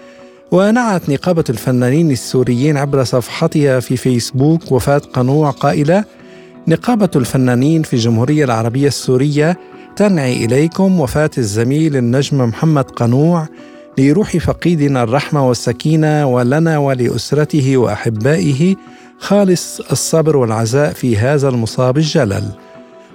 ونعت 0.53 1.11
نقابة 1.11 1.45
الفنانين 1.51 2.11
السوريين 2.11 2.77
عبر 2.77 3.05
صفحتها 3.05 3.81
في 3.81 3.97
فيسبوك 3.97 4.73
وفاة 4.73 4.99
قنوع 4.99 5.51
قائلة 5.51 6.05
نقابة 6.69 7.11
الفنانين 7.17 7.83
في 7.83 7.95
الجمهورية 7.95 8.45
العربية 8.45 8.89
السورية 8.89 9.59
تنعي 9.97 10.45
إليكم 10.45 11.01
وفاة 11.01 11.31
الزميل 11.39 11.97
النجم 11.97 12.39
محمد 12.45 12.85
قنوع 12.85 13.47
لروح 13.99 14.37
فقيدنا 14.37 15.03
الرحمة 15.03 15.49
والسكينة 15.49 16.27
ولنا 16.27 16.79
ولأسرته 16.79 17.77
وأحبائه 17.77 18.77
خالص 19.19 19.81
الصبر 19.81 20.37
والعزاء 20.37 20.93
في 20.93 21.17
هذا 21.17 21.49
المصاب 21.49 21.97
الجلل. 21.97 22.45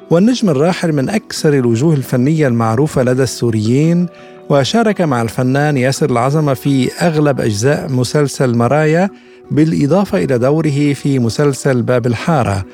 والنجم 0.10 0.50
الراحل 0.50 0.94
من 0.94 1.10
أكثر 1.10 1.54
الوجوه 1.54 1.94
الفنية 1.94 2.48
المعروفة 2.48 3.04
لدى 3.04 3.24
السوريين 3.24 4.08
وشارك 4.50 5.02
مع 5.02 5.22
الفنان 5.22 5.78
ياسر 5.78 6.10
العظمة 6.10 6.54
في 6.54 6.92
أغلب 7.02 7.42
أجزاء 7.42 7.92
مسلسل 7.92 8.56
مرايا 8.56 9.10
بالإضافة 9.52 10.24
إلى 10.24 10.38
دوره 10.38 10.94
في 10.94 11.20
مسلسل 11.20 11.82
باب 11.82 12.08
الحارة. 12.08 12.66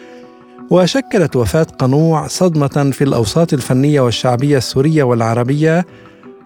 وشكلت 0.72 1.36
وفاة 1.36 1.64
قنوع 1.64 2.28
صدمة 2.28 2.92
في 2.94 3.04
الأوساط 3.04 3.54
الفنية 3.54 4.02
والشعبية 4.02 4.58
السورية 4.58 5.04
والعربية 5.04 5.86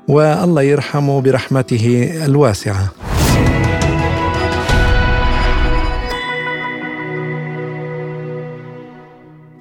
والله 0.08 0.62
يرحمه 0.62 1.22
برحمته 1.22 2.12
الواسعة. 2.26 2.92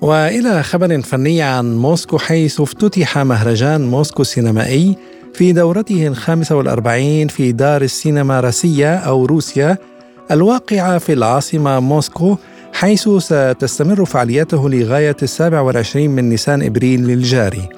وإلى 0.00 0.62
خبر 0.62 1.00
فني 1.02 1.42
عن 1.42 1.76
موسكو 1.76 2.18
حيث 2.18 2.60
افتتح 2.60 3.18
مهرجان 3.18 3.90
موسكو 3.90 4.22
السينمائي 4.22 4.96
في 5.34 5.52
دورته 5.52 6.06
الخامسة 6.06 6.56
والأربعين 6.56 7.28
في 7.28 7.52
دار 7.52 7.82
السينما 7.82 8.40
راسيا 8.40 8.94
أو 8.94 9.26
روسيا 9.26 9.78
الواقعة 10.30 10.98
في 10.98 11.12
العاصمة 11.12 11.80
موسكو 11.80 12.36
حيث 12.74 13.08
ستستمر 13.08 14.04
فعاليته 14.04 14.68
لغاية 14.68 15.16
السابع 15.22 15.60
والعشرين 15.60 16.10
من 16.10 16.28
نيسان 16.28 16.62
إبريل 16.62 17.10
الجاري. 17.10 17.68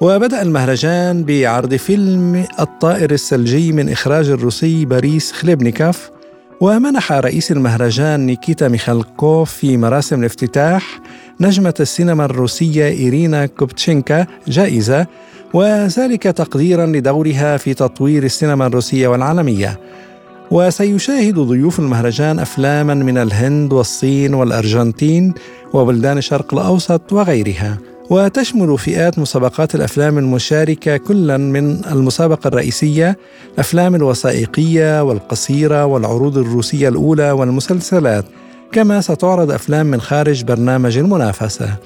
وبدأ 0.00 0.42
المهرجان 0.42 1.24
بعرض 1.24 1.74
فيلم 1.74 2.44
الطائر 2.60 3.10
الثلجي 3.10 3.72
من 3.72 3.88
إخراج 3.88 4.28
الروسي 4.30 4.84
بوريس 4.84 5.32
خليبنيكوف 5.32 6.10
ومنح 6.60 7.12
رئيس 7.12 7.52
المهرجان 7.52 8.26
نيكيتا 8.26 8.68
ميخالكوف 8.68 9.52
في 9.52 9.76
مراسم 9.76 10.20
الافتتاح 10.20 11.00
نجمة 11.40 11.74
السينما 11.80 12.24
الروسية 12.24 12.88
إيرينا 12.88 13.46
كوبتشينكا 13.46 14.26
جائزة 14.48 15.06
وذلك 15.54 16.22
تقديرا 16.22 16.86
لدورها 16.86 17.56
في 17.56 17.74
تطوير 17.74 18.24
السينما 18.24 18.66
الروسية 18.66 19.08
والعالمية. 19.08 19.78
وسيشاهد 20.50 21.38
ضيوف 21.38 21.78
المهرجان 21.78 22.38
أفلاما 22.38 22.94
من 22.94 23.18
الهند 23.18 23.72
والصين 23.72 24.34
والأرجنتين 24.34 25.34
وبلدان 25.72 26.18
الشرق 26.18 26.54
الأوسط 26.54 27.12
وغيرها. 27.12 27.78
وتشمل 28.10 28.78
فئات 28.78 29.18
مسابقات 29.18 29.74
الأفلام 29.74 30.18
المشاركة 30.18 30.96
كلا 30.96 31.36
من 31.36 31.84
المسابقة 31.84 32.48
الرئيسية 32.48 33.18
الأفلام 33.54 33.94
الوثائقية 33.94 35.02
والقصيرة 35.02 35.84
والعروض 35.84 36.38
الروسية 36.38 36.88
الأولى 36.88 37.30
والمسلسلات 37.30 38.24
كما 38.72 39.00
ستعرض 39.00 39.50
أفلام 39.50 39.86
من 39.86 40.00
خارج 40.00 40.44
برنامج 40.44 40.98
المنافسة. 40.98 41.76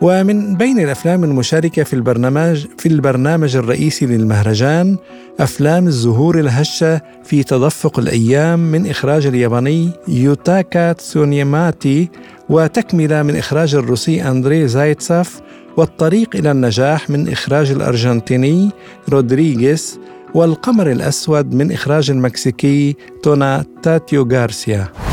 ومن 0.00 0.54
بين 0.54 0.80
الأفلام 0.80 1.24
المشاركة 1.24 1.82
في 1.82 1.92
البرنامج 1.92 2.66
في 2.78 2.86
البرنامج 2.86 3.56
الرئيسي 3.56 4.06
للمهرجان 4.06 4.96
أفلام 5.40 5.86
الزهور 5.86 6.40
الهشة 6.40 7.00
في 7.24 7.42
تدفق 7.42 7.98
الأيام 7.98 8.58
من 8.58 8.90
إخراج 8.90 9.26
الياباني 9.26 9.90
يوتاكا 10.08 10.92
تسونيماتي 10.92 12.08
وتكملة 12.48 13.22
من 13.22 13.36
إخراج 13.36 13.74
الروسي 13.74 14.22
أندري 14.22 14.68
زايتساف 14.68 15.40
والطريق 15.76 16.36
إلى 16.36 16.50
النجاح 16.50 17.10
من 17.10 17.28
إخراج 17.28 17.70
الأرجنتيني 17.70 18.70
رودريغيز 19.08 19.98
والقمر 20.34 20.90
الأسود 20.90 21.54
من 21.54 21.72
إخراج 21.72 22.10
المكسيكي 22.10 22.96
تونا 23.22 23.64
تاتيو 23.82 24.28
غارسيا. 24.32 25.07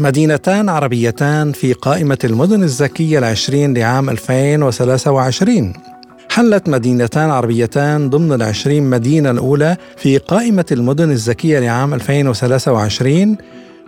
مدينتان 0.00 0.68
عربيتان 0.68 1.52
في 1.52 1.72
قائمة 1.72 2.18
المدن 2.24 2.62
الذكية 2.62 3.18
العشرين 3.18 3.78
لعام 3.78 4.10
2023 4.10 5.72
حلت 6.30 6.68
مدينتان 6.68 7.30
عربيتان 7.30 8.10
ضمن 8.10 8.32
العشرين 8.32 8.90
مدينة 8.90 9.30
الأولى 9.30 9.76
في 9.96 10.18
قائمة 10.18 10.64
المدن 10.72 11.10
الذكية 11.10 11.58
لعام 11.58 11.94
2023 11.94 13.36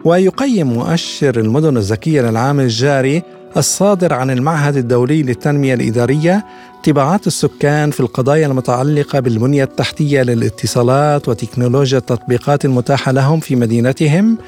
ويقيم 0.05 0.67
مؤشر 0.67 1.41
المدن 1.41 1.77
الذكية 1.77 2.23
للعام 2.23 2.61
الجاري 2.61 3.23
الصادر 3.57 4.15
عن 4.15 4.31
المعهد 4.31 4.77
الدولي 4.77 5.23
للتنمية 5.23 5.75
الإدارية 5.75 6.45
طباعات 6.85 7.27
السكان 7.27 7.91
في 7.91 8.01
القضايا 8.01 8.47
المتعلقة 8.47 9.21
بالبنية 9.21 9.65
التحتية 9.65 10.23
للاتصالات 10.23 11.29
وتكنولوجيا 11.29 11.99
التطبيقات 11.99 12.65
المتاحة 12.65 13.13
لهم 13.13 13.41
في 13.41 13.57
مدينتهم. 13.57 14.39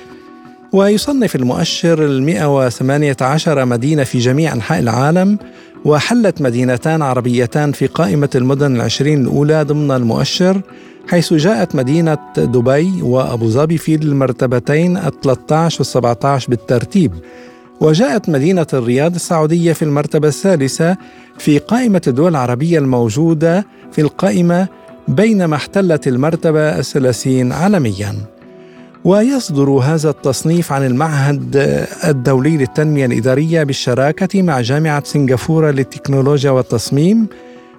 ويصنف 0.74 1.36
المؤشر 1.36 2.04
ال 2.04 2.22
118 2.22 3.64
مدينة 3.64 4.04
في 4.04 4.18
جميع 4.18 4.52
أنحاء 4.52 4.80
العالم 4.80 5.38
وحلت 5.84 6.42
مدينتان 6.42 7.02
عربيتان 7.02 7.72
في 7.72 7.86
قائمة 7.86 8.30
المدن 8.34 8.76
العشرين 8.76 9.20
الأولى 9.20 9.62
ضمن 9.62 9.90
المؤشر 9.90 10.60
حيث 11.08 11.34
جاءت 11.34 11.74
مدينة 11.74 12.18
دبي 12.36 13.02
وأبو 13.02 13.48
ظبي 13.48 13.78
في 13.78 13.94
المرتبتين 13.94 14.96
ال 14.96 15.20
13 15.20 15.76
وال 15.78 15.86
17 15.86 16.50
بالترتيب. 16.50 17.12
وجاءت 17.80 18.28
مدينة 18.28 18.66
الرياض 18.72 19.14
السعودية 19.14 19.72
في 19.72 19.82
المرتبة 19.82 20.28
الثالثة 20.28 20.96
في 21.38 21.58
قائمة 21.58 22.02
الدول 22.06 22.30
العربية 22.30 22.78
الموجودة 22.78 23.66
في 23.92 24.00
القائمة 24.00 24.68
بينما 25.08 25.56
احتلت 25.56 26.08
المرتبة 26.08 26.78
الثلاثين 26.78 27.52
عالمياً. 27.52 28.33
ويصدر 29.04 29.70
هذا 29.70 30.10
التصنيف 30.10 30.72
عن 30.72 30.86
المعهد 30.86 31.56
الدولي 32.04 32.56
للتنمية 32.56 33.06
الإدارية 33.06 33.62
بالشراكة 33.62 34.42
مع 34.42 34.60
جامعة 34.60 35.04
سنغافورة 35.04 35.70
للتكنولوجيا 35.70 36.50
والتصميم 36.50 37.26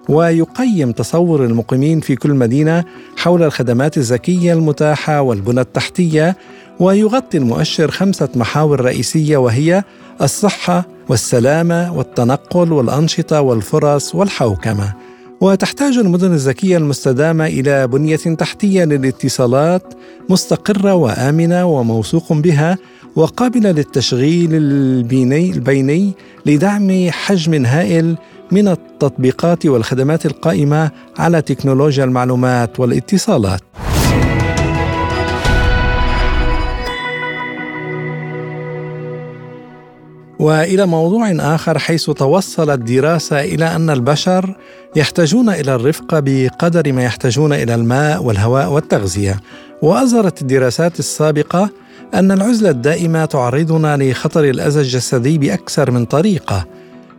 ويقيم 0.10 0.92
تصور 0.92 1.46
المقيمين 1.46 2.00
في 2.00 2.16
كل 2.16 2.34
مدينة 2.34 2.84
حول 3.18 3.44
الخدمات 3.44 3.98
الذكية 3.98 4.54
المتاحة 4.54 5.22
والبنى 5.22 5.62
التحتية 5.62 6.38
ويغطي 6.80 7.38
المؤشر 7.38 7.92
خمسة 7.92 8.30
محاور 8.36 8.82
رئيسية 8.82 9.38
وهي 9.38 9.84
الصحة 10.22 10.86
والسلامة 11.10 11.94
والتنقل 11.98 12.74
والأنشطة 12.74 13.42
والفرص 13.42 14.16
والحوكمة. 14.16 15.05
وتحتاج 15.42 15.98
المدن 15.98 16.34
الذكية 16.34 16.78
المستدامة 16.78 17.46
إلى 17.46 17.88
بنية 17.88 18.16
تحتية 18.16 18.84
للاتصالات 18.84 19.94
مستقرة 20.30 20.94
وآمنة 20.94 21.66
وموثوق 21.66 22.34
بها 22.34 22.78
وقابلة 23.16 23.72
للتشغيل 23.72 24.50
البيني, 24.54 25.52
البيني 25.52 26.14
لدعم 26.46 27.10
حجم 27.10 27.66
هائل 27.66 28.18
من 28.52 28.68
التطبيقات 28.68 29.66
والخدمات 29.66 30.26
القائمة 30.26 30.92
على 31.18 31.42
تكنولوجيا 31.42 32.04
المعلومات 32.04 32.80
والاتصالات. 32.80 33.62
وإلى 40.40 40.86
موضوع 40.86 41.32
آخر 41.32 41.80
حيث 41.80 42.10
توصلت 42.10 42.80
دراسة 42.80 43.42
إلى 43.42 43.76
أن 43.76 43.90
البشر 43.90 44.56
يحتاجون 44.96 45.50
إلى 45.50 45.76
الرفقه 45.76 46.20
بقدر 46.20 46.94
ما 46.94 47.04
يحتاجون 47.04 47.54
إلى 47.54 47.76
الماء 47.76 48.24
والهواء 48.24 48.72
والتغذية. 48.72 49.40
وأظهرت 49.82 50.42
الدراسات 50.42 51.00
السابقة 51.00 51.70
أن 52.14 52.32
العزلة 52.32 52.70
الدائمة 52.70 53.26
تعرضنا 53.26 53.98
لخطر 53.98 54.44
الأذى 54.44 54.80
الجسدي 54.80 55.38
بأكثر 55.38 55.92
من 55.92 56.06
طريقة. 56.06 56.66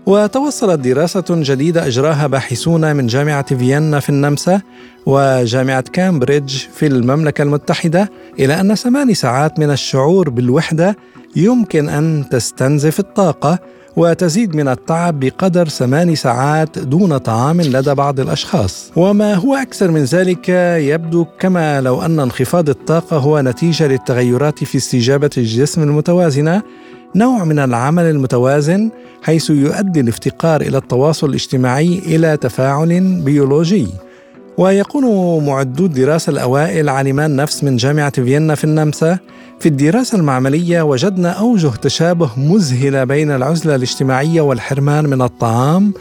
وتوصلت 0.06 0.80
دراسة 0.80 1.24
جديدة 1.30 1.86
أجراها 1.86 2.26
باحثون 2.26 2.96
من 2.96 3.06
جامعة 3.06 3.56
فيينا 3.56 4.00
في 4.00 4.08
النمسا 4.08 4.60
وجامعة 5.06 5.84
كامبريدج 5.92 6.56
في 6.74 6.86
المملكة 6.86 7.42
المتحدة 7.42 8.10
إلى 8.38 8.60
أن 8.60 8.74
ثماني 8.74 9.14
ساعات 9.14 9.58
من 9.58 9.70
الشعور 9.70 10.30
بالوحدة 10.30 10.96
يمكن 11.36 11.88
أن 11.88 12.24
تستنزف 12.30 13.00
الطاقة 13.00 13.58
وتزيد 13.96 14.56
من 14.56 14.68
التعب 14.68 15.20
بقدر 15.20 15.68
ثمان 15.68 16.14
ساعات 16.14 16.78
دون 16.78 17.18
طعام 17.18 17.60
لدى 17.60 17.94
بعض 17.94 18.20
الأشخاص. 18.20 18.92
وما 18.96 19.34
هو 19.34 19.54
أكثر 19.54 19.90
من 19.90 20.04
ذلك 20.04 20.48
يبدو 20.78 21.26
كما 21.38 21.80
لو 21.80 22.02
أن 22.02 22.20
انخفاض 22.20 22.68
الطاقة 22.68 23.16
هو 23.16 23.40
نتيجة 23.40 23.86
للتغيرات 23.86 24.64
في 24.64 24.76
استجابة 24.78 25.30
الجسم 25.38 25.82
المتوازنة 25.82 26.62
نوع 27.14 27.44
من 27.44 27.58
العمل 27.58 28.04
المتوازن 28.04 28.90
حيث 29.22 29.50
يؤدي 29.50 30.00
الافتقار 30.00 30.60
إلى 30.60 30.78
التواصل 30.78 31.28
الاجتماعي 31.28 31.98
إلى 31.98 32.36
تفاعل 32.36 33.20
بيولوجي. 33.24 33.86
ويقول 34.58 35.04
معدو 35.42 35.86
الدراسة 35.86 36.30
الأوائل 36.30 36.88
عالمان 36.88 37.36
نفس 37.36 37.64
من 37.64 37.76
جامعة 37.76 38.10
فيينا 38.10 38.54
في 38.54 38.64
النمسا. 38.64 39.18
في 39.60 39.68
الدراسة 39.68 40.18
المعملية 40.18 40.82
وجدنا 40.82 41.30
أوجه 41.30 41.68
تشابه 41.68 42.30
مذهلة 42.36 43.04
بين 43.04 43.30
العزلة 43.30 43.74
الاجتماعية 43.74 44.40
والحرمان 44.40 45.06
من 45.06 45.22
الطعام. 45.22 45.94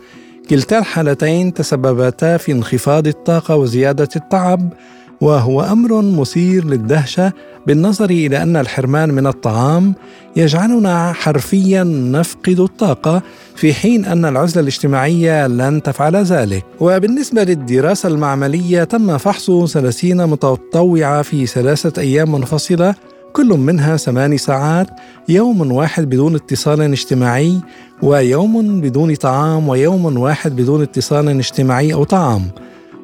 كلتا 0.50 0.80
الحالتين 0.80 1.54
تسببتا 1.54 2.38
في 2.38 2.52
انخفاض 2.52 3.08
الطاقة 3.08 3.56
وزيادة 3.56 4.10
التعب. 4.16 4.74
وهو 5.22 5.62
أمر 5.62 6.02
مثير 6.02 6.66
للدهشة 6.66 7.34
بالنظر 7.68 8.10
إلى 8.10 8.42
أن 8.42 8.58
الحرمان 8.58 9.14
من 9.14 9.28
الطعام 9.28 9.94
يجعلنا 10.36 11.14
حرفيا 11.14 11.84
نفقد 11.84 12.60
الطاقة 12.60 13.22
في 13.56 13.74
حين 13.74 14.06
أن 14.06 14.26
العزلة 14.26 14.62
الاجتماعية 14.62 15.48
لن 15.48 15.84
تفعل 15.84 16.16
ذلك. 16.16 16.66
وبالنسبة 16.80 17.44
للدراسة 17.44 18.10
المعملية 18.10 18.84
تم 18.84 19.18
فحص 19.18 19.52
30 19.52 20.30
متطوعة 20.30 21.22
في 21.22 21.46
ثلاثة 21.46 22.02
أيام 22.02 22.32
منفصلة 22.32 22.96
كل 23.34 23.48
منها 23.48 23.98
ثماني 23.98 24.38
ساعات 24.38 24.88
يوم 25.30 25.72
واحد 25.72 26.10
بدون 26.10 26.36
اتصال 26.36 26.82
اجتماعي 26.82 27.60
ويوم 28.02 28.82
بدون 28.82 29.16
طعام 29.16 29.70
ويوم 29.70 30.18
واحد 30.18 30.56
بدون 30.56 30.82
اتصال 30.82 31.30
اجتماعي 31.30 31.94
أو 31.94 32.04
طعام. 32.04 32.44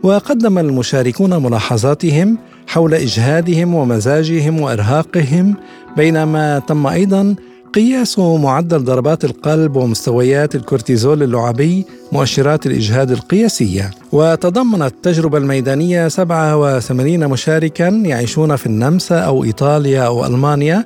وقدم 0.04 0.58
المشاركون 0.58 1.44
ملاحظاتهم 1.44 2.38
حول 2.68 2.94
إجهادهم 2.94 3.76
ومزاجهم 3.76 4.62
وإرهاقهم 4.62 5.56
بينما 5.98 6.60
تم 6.60 6.88
أيضا 6.88 7.36
قياس 7.74 8.20
معدل 8.20 8.84
ضربات 8.84 9.26
القلب 9.26 9.76
ومستويات 9.76 10.56
الكورتيزول 10.56 11.24
اللعابي 11.24 11.86
مؤشرات 12.12 12.66
الإجهاد 12.66 13.12
القياسية. 13.12 13.92
وتضمنت 14.12 14.94
التجربة 14.94 15.38
الميدانية 15.38 16.08
87 16.08 17.28
مشاركا 17.28 17.88
يعيشون 17.88 18.56
في 18.56 18.66
النمسا 18.66 19.20
أو 19.20 19.44
إيطاليا 19.44 20.02
أو 20.02 20.26
ألمانيا 20.26 20.86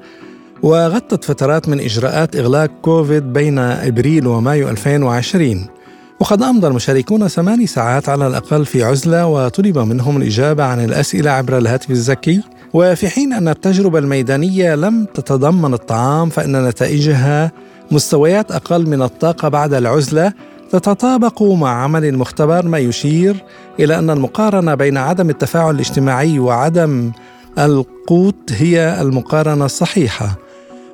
وغطت 0.63 1.23
فترات 1.23 1.69
من 1.69 1.79
إجراءات 1.79 2.35
إغلاق 2.35 2.71
كوفيد 2.81 3.33
بين 3.33 3.59
إبريل 3.59 4.27
ومايو 4.27 4.69
2020 4.69 5.74
وقد 6.19 6.41
أمضى 6.41 6.67
المشاركون 6.67 7.27
ثماني 7.27 7.67
ساعات 7.67 8.09
على 8.09 8.27
الأقل 8.27 8.65
في 8.65 8.83
عزلة 8.83 9.27
وطلب 9.27 9.77
منهم 9.77 10.17
الإجابة 10.17 10.63
عن 10.63 10.83
الأسئلة 10.83 11.31
عبر 11.31 11.57
الهاتف 11.57 11.91
الذكي. 11.91 12.41
وفي 12.73 13.09
حين 13.09 13.33
أن 13.33 13.47
التجربة 13.47 13.99
الميدانية 13.99 14.75
لم 14.75 15.05
تتضمن 15.13 15.73
الطعام 15.73 16.29
فإن 16.29 16.67
نتائجها 16.67 17.51
مستويات 17.91 18.51
أقل 18.51 18.89
من 18.89 19.01
الطاقة 19.01 19.47
بعد 19.47 19.73
العزلة 19.73 20.33
تتطابق 20.71 21.43
مع 21.43 21.83
عمل 21.83 22.05
المختبر 22.05 22.65
ما 22.65 22.77
يشير 22.77 23.43
إلى 23.79 23.99
أن 23.99 24.09
المقارنة 24.09 24.75
بين 24.75 24.97
عدم 24.97 25.29
التفاعل 25.29 25.75
الاجتماعي 25.75 26.39
وعدم 26.39 27.11
القوت 27.59 28.51
هي 28.51 29.01
المقارنة 29.01 29.65
الصحيحة. 29.65 30.44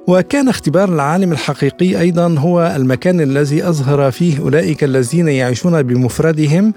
وكان 0.08 0.50
اختبار 0.50 0.94
العالم 0.94 1.32
الحقيقي 1.32 2.00
أيضا 2.00 2.36
هو 2.40 2.74
المكان 2.76 3.22
الذي 3.22 3.68
أظهر 3.70 4.12
فيه 4.12 4.40
أولئك 4.40 4.84
الذين 4.84 5.28
يعيشون 5.28 5.82
بمفردهم 5.84 6.74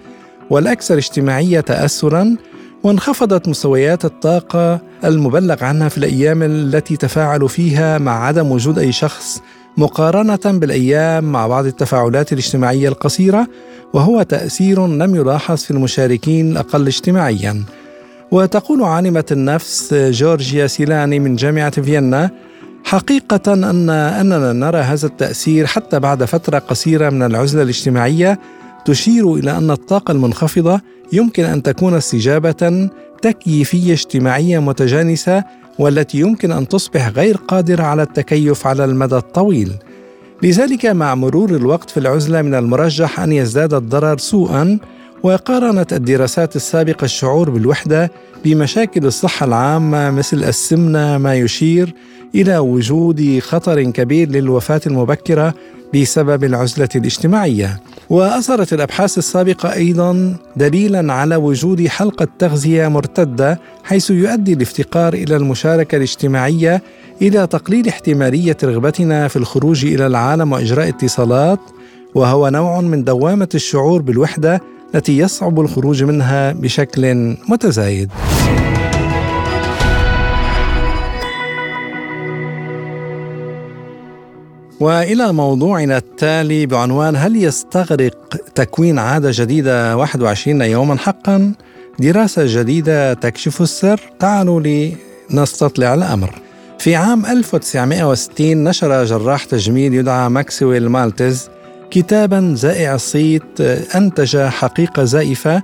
والأكثر 0.50 0.98
اجتماعية 0.98 1.60
تاثرا 1.60 2.36
وانخفضت 2.82 3.48
مستويات 3.48 4.04
الطاقة 4.04 4.80
المبلغ 5.04 5.64
عنها 5.64 5.88
في 5.88 5.98
الأيام 5.98 6.42
التي 6.42 6.96
تفاعلوا 6.96 7.48
فيها 7.48 7.98
مع 7.98 8.26
عدم 8.26 8.50
وجود 8.50 8.78
أي 8.78 8.92
شخص 8.92 9.40
مقارنة 9.76 10.58
بالأيام 10.58 11.24
مع 11.24 11.46
بعض 11.46 11.66
التفاعلات 11.66 12.32
الاجتماعية 12.32 12.88
القصيرة 12.88 13.46
وهو 13.92 14.22
تأثير 14.22 14.86
لم 14.86 15.16
يلاحظ 15.16 15.56
في 15.56 15.70
المشاركين 15.70 16.52
الأقل 16.52 16.86
اجتماعيا. 16.86 17.64
وتقول 18.30 18.82
عالمة 18.82 19.24
النفس 19.32 19.94
جورجيا 19.94 20.66
سيلاني 20.66 21.18
من 21.18 21.36
جامعة 21.36 21.70
فيينا 21.82 22.30
حقيقة 22.84 23.52
أن 23.52 23.90
أننا 23.90 24.52
نرى 24.52 24.78
هذا 24.78 25.06
التأثير 25.06 25.66
حتى 25.66 26.00
بعد 26.00 26.24
فترة 26.24 26.58
قصيرة 26.58 27.10
من 27.10 27.22
العزلة 27.22 27.62
الاجتماعية 27.62 28.38
تشير 28.84 29.34
إلى 29.34 29.56
أن 29.56 29.70
الطاقة 29.70 30.12
المنخفضة 30.12 30.80
يمكن 31.12 31.44
أن 31.44 31.62
تكون 31.62 31.94
استجابة 31.94 32.90
تكييفية 33.22 33.92
اجتماعية 33.92 34.58
متجانسة 34.58 35.44
والتي 35.78 36.18
يمكن 36.18 36.52
أن 36.52 36.68
تصبح 36.68 37.08
غير 37.08 37.36
قادرة 37.36 37.82
على 37.82 38.02
التكيف 38.02 38.66
على 38.66 38.84
المدى 38.84 39.16
الطويل. 39.16 39.72
لذلك 40.42 40.86
مع 40.86 41.14
مرور 41.14 41.50
الوقت 41.50 41.90
في 41.90 42.00
العزلة 42.00 42.42
من 42.42 42.54
المرجح 42.54 43.20
أن 43.20 43.32
يزداد 43.32 43.74
الضرر 43.74 44.18
سوءا 44.18 44.78
وقارنت 45.22 45.92
الدراسات 45.92 46.56
السابقة 46.56 47.04
الشعور 47.04 47.50
بالوحدة 47.50 48.10
بمشاكل 48.44 49.06
الصحة 49.06 49.46
العامة 49.46 50.10
مثل 50.10 50.44
السمنة 50.44 51.18
ما 51.18 51.34
يشير 51.34 51.94
إلى 52.34 52.58
وجود 52.58 53.38
خطر 53.42 53.82
كبير 53.82 54.28
للوفاة 54.28 54.80
المبكرة 54.86 55.54
بسبب 55.94 56.44
العزلة 56.44 56.88
الاجتماعية. 56.96 57.80
وأظهرت 58.10 58.72
الأبحاث 58.72 59.18
السابقة 59.18 59.72
أيضا 59.72 60.36
دليلا 60.56 61.12
على 61.12 61.36
وجود 61.36 61.86
حلقة 61.86 62.28
تغذية 62.38 62.88
مرتدة 62.88 63.60
حيث 63.84 64.10
يؤدي 64.10 64.52
الافتقار 64.52 65.14
إلى 65.14 65.36
المشاركة 65.36 65.96
الاجتماعية 65.96 66.82
إلى 67.22 67.46
تقليل 67.46 67.88
احتمالية 67.88 68.56
رغبتنا 68.64 69.28
في 69.28 69.36
الخروج 69.36 69.84
إلى 69.84 70.06
العالم 70.06 70.52
وإجراء 70.52 70.88
اتصالات 70.88 71.60
وهو 72.14 72.48
نوع 72.48 72.80
من 72.80 73.04
دوامة 73.04 73.48
الشعور 73.54 74.02
بالوحدة 74.02 74.60
التي 74.94 75.18
يصعب 75.18 75.60
الخروج 75.60 76.04
منها 76.04 76.52
بشكل 76.52 77.36
متزايد. 77.48 78.10
وإلى 84.84 85.32
موضوعنا 85.32 85.96
التالي 85.96 86.66
بعنوان 86.66 87.16
هل 87.16 87.36
يستغرق 87.36 88.36
تكوين 88.54 88.98
عادة 88.98 89.30
جديدة 89.32 89.96
21 89.96 90.62
يوما 90.62 90.98
حقا؟ 90.98 91.52
دراسة 91.98 92.42
جديدة 92.46 93.14
تكشف 93.14 93.62
السر، 93.62 94.00
تعالوا 94.18 94.86
لنستطلع 95.30 95.94
الأمر. 95.94 96.30
في 96.78 96.96
عام 96.96 97.26
1960 97.26 98.64
نشر 98.64 99.04
جراح 99.04 99.44
تجميل 99.44 99.94
يدعى 99.94 100.28
ماكسويل 100.28 100.88
مالتز 100.88 101.48
كتابا 101.90 102.54
زائع 102.56 102.94
الصيت 102.94 103.60
أنتج 103.94 104.36
حقيقة 104.36 105.04
زائفة 105.04 105.62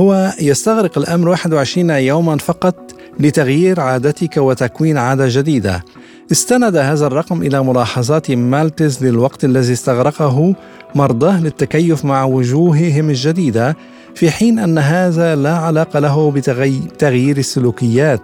هو 0.00 0.32
يستغرق 0.40 0.98
الأمر 0.98 1.28
21 1.28 1.90
يوما 1.90 2.36
فقط 2.36 2.94
لتغيير 3.20 3.80
عادتك 3.80 4.36
وتكوين 4.36 4.98
عادة 4.98 5.26
جديدة. 5.28 5.84
استند 6.32 6.76
هذا 6.76 7.06
الرقم 7.06 7.42
إلى 7.42 7.64
ملاحظات 7.64 8.30
مالتز 8.30 9.04
للوقت 9.04 9.44
الذي 9.44 9.72
استغرقه 9.72 10.54
مرضاه 10.94 11.40
للتكيف 11.40 12.04
مع 12.04 12.24
وجوههم 12.24 13.10
الجديدة 13.10 13.76
في 14.14 14.30
حين 14.30 14.58
أن 14.58 14.78
هذا 14.78 15.34
لا 15.36 15.56
علاقة 15.56 15.98
له 16.00 16.30
بتغيير 16.30 17.36
السلوكيات 17.36 18.22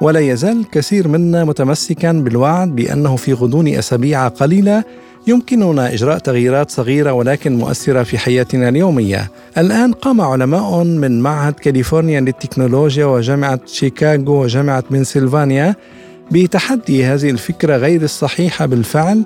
ولا 0.00 0.20
يزال 0.20 0.70
كثير 0.70 1.08
منا 1.08 1.44
متمسكا 1.44 2.12
بالوعد 2.12 2.76
بأنه 2.76 3.16
في 3.16 3.32
غضون 3.32 3.68
أسابيع 3.68 4.28
قليلة 4.28 4.84
يمكننا 5.26 5.92
إجراء 5.92 6.18
تغييرات 6.18 6.70
صغيرة 6.70 7.12
ولكن 7.12 7.56
مؤثرة 7.56 8.02
في 8.02 8.18
حياتنا 8.18 8.68
اليومية. 8.68 9.30
الآن 9.58 9.92
قام 9.92 10.20
علماء 10.20 10.84
من 10.84 11.20
معهد 11.20 11.52
كاليفورنيا 11.52 12.20
للتكنولوجيا 12.20 13.04
وجامعة 13.06 13.60
شيكاغو 13.66 14.42
وجامعة 14.42 14.84
بنسلفانيا 14.90 15.74
بتحدي 16.30 17.04
هذه 17.04 17.30
الفكرة 17.30 17.76
غير 17.76 18.02
الصحيحة 18.02 18.66
بالفعل 18.66 19.24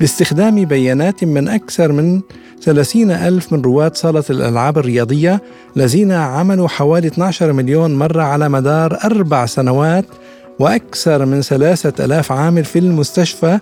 باستخدام 0.00 0.64
بيانات 0.64 1.24
من 1.24 1.48
أكثر 1.48 1.92
من 1.92 2.20
30 2.62 3.10
ألف 3.10 3.52
من 3.52 3.62
رواد 3.62 3.96
صالة 3.96 4.24
الألعاب 4.30 4.78
الرياضية 4.78 5.42
الذين 5.76 6.12
عملوا 6.12 6.68
حوالي 6.68 7.06
12 7.06 7.52
مليون 7.52 7.94
مرة 7.94 8.22
على 8.22 8.48
مدار 8.48 8.98
أربع 9.04 9.46
سنوات 9.46 10.04
وأكثر 10.58 11.24
من 11.24 11.42
ثلاثة 11.42 12.04
ألاف 12.04 12.32
عامل 12.32 12.64
في 12.64 12.78
المستشفى 12.78 13.58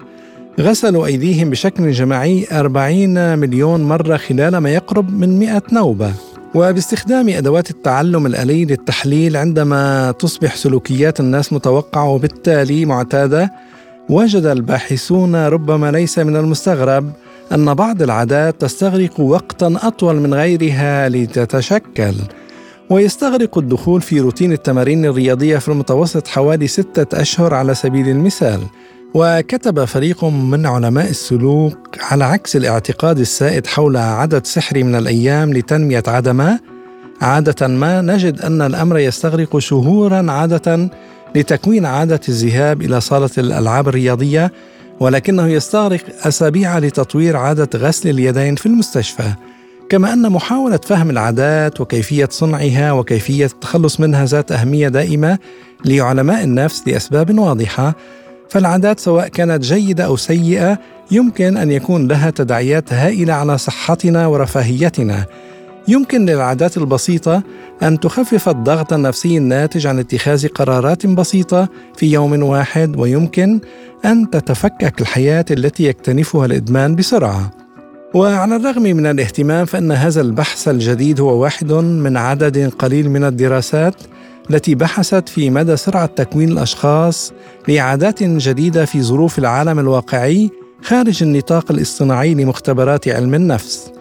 غسلوا 0.61 1.07
أيديهم 1.07 1.51
بشكل 1.51 1.91
جماعي 1.91 2.47
40 2.53 3.39
مليون 3.39 3.83
مرة 3.83 4.17
خلال 4.17 4.57
ما 4.57 4.71
يقرب 4.71 5.19
من 5.21 5.39
100 5.39 5.63
نوبة. 5.73 6.13
وباستخدام 6.55 7.29
أدوات 7.29 7.71
التعلم 7.71 8.27
الآلي 8.27 8.65
للتحليل 8.65 9.37
عندما 9.37 10.11
تصبح 10.19 10.57
سلوكيات 10.57 11.21
الناس 11.21 11.53
متوقعة 11.53 12.09
وبالتالي 12.09 12.85
معتادة 12.85 13.53
وجد 14.09 14.45
الباحثون 14.45 15.47
ربما 15.47 15.91
ليس 15.91 16.19
من 16.19 16.37
المستغرب 16.37 17.13
أن 17.53 17.75
بعض 17.75 18.03
العادات 18.03 18.61
تستغرق 18.61 19.21
وقتا 19.21 19.79
أطول 19.83 20.17
من 20.17 20.35
غيرها 20.35 21.09
لتتشكل. 21.09 22.15
ويستغرق 22.91 23.59
الدخول 23.59 24.01
في 24.03 24.21
روتين 24.21 24.53
التمارين 24.53 25.05
الرياضية 25.05 25.59
في 25.59 25.69
المتوسط 25.69 26.29
حوالي 26.29 26.67
ستة 26.67 27.21
أشهر 27.21 27.55
على 27.55 27.75
سبيل 27.75 28.09
المثال. 28.09 28.61
وكتب 29.15 29.85
فريق 29.85 30.25
من 30.25 30.67
علماء 30.67 31.11
السلوك 31.11 31.99
على 32.01 32.25
عكس 32.25 32.57
الاعتقاد 32.57 33.19
السائد 33.19 33.67
حول 33.67 33.97
عدد 33.97 34.47
سحري 34.47 34.83
من 34.83 34.95
الأيام 34.95 35.53
لتنمية 35.53 36.03
عاده 36.07 36.33
ما 36.33 36.59
عادة 37.21 37.69
ما 37.69 38.01
نجد 38.01 38.41
أن 38.41 38.63
الأمر 38.63 38.99
يستغرق 38.99 39.59
شهورا 39.59 40.33
عادة 40.33 40.89
لتكوين 41.35 41.87
عادة 41.87 42.21
الذهاب 42.29 42.83
إلى 42.83 43.01
صالة 43.01 43.31
الألعاب 43.39 43.89
الرياضية 43.89 44.53
ولكنه 45.01 45.49
يستغرق 45.49 46.01
أسابيع 46.23 46.79
لتطوير 46.79 47.37
عادة 47.37 47.79
غسل 47.79 48.09
اليدين 48.09 48.57
في 48.57 48.67
المستشفى. 48.67 49.33
كما 49.89 50.13
أن 50.13 50.33
محاولة 50.33 50.81
فهم 50.87 51.11
العادات 51.11 51.81
وكيفية 51.81 52.29
صنعها 52.31 52.93
وكيفية 52.93 53.47
التخلص 53.47 54.01
منها 54.01 54.25
ذات 54.25 54.53
أهمية 54.53 54.89
دائمة 54.89 55.39
لعلماء 55.85 56.45
النفس 56.45 56.83
لأسباب 56.89 57.39
واضحة 57.39 57.95
فالعادات 58.51 59.01
سواء 59.01 59.29
كانت 59.29 59.65
جيدة 59.65 60.05
أو 60.05 60.17
سيئة 60.17 60.79
يمكن 61.11 61.57
أن 61.57 61.71
يكون 61.71 62.09
لها 62.09 62.31
تداعيات 62.31 62.93
هائلة 62.93 63.33
على 63.33 63.59
صحتنا 63.59 64.27
ورفاهيتنا. 64.27 65.27
يمكن 65.89 66.27
للعادات 66.27 66.77
البسيطة 66.77 67.43
أن 67.83 68.01
تخفف 68.01 68.49
الضغط 68.49 68.93
النفسي 68.93 69.37
الناتج 69.37 69.87
عن 69.87 69.99
اتخاذ 69.99 70.49
قرارات 70.49 71.07
بسيطة 71.07 71.69
في 71.97 72.13
يوم 72.13 72.43
واحد 72.43 72.97
ويمكن 72.97 73.61
أن 74.05 74.31
تتفكك 74.31 75.01
الحياة 75.01 75.45
التي 75.51 75.85
يكتنفها 75.85 76.47
الإدمان 76.47 76.95
بسرعة. 76.95 77.51
وعلى 78.15 78.57
الرغم 78.57 78.83
من 78.83 79.07
الاهتمام 79.07 79.65
فإن 79.65 79.93
هذا 79.93 80.21
البحث 80.21 80.69
الجديد 80.69 81.21
هو 81.21 81.43
واحد 81.43 81.73
من 81.73 82.17
عدد 82.17 82.73
قليل 82.79 83.11
من 83.11 83.25
الدراسات 83.25 83.95
التي 84.51 84.75
بحثت 84.75 85.29
في 85.29 85.51
مدى 85.51 85.77
سرعة 85.77 86.07
تكوين 86.07 86.49
الأشخاص 86.49 87.33
لعادات 87.69 88.23
جديدة 88.23 88.85
في 88.85 89.03
ظروف 89.03 89.39
العالم 89.39 89.79
الواقعي 89.79 90.51
خارج 90.83 91.23
النطاق 91.23 91.73
الاصطناعي 91.73 92.35
لمختبرات 92.35 93.09
علم 93.09 93.35
النفس. 93.35 93.93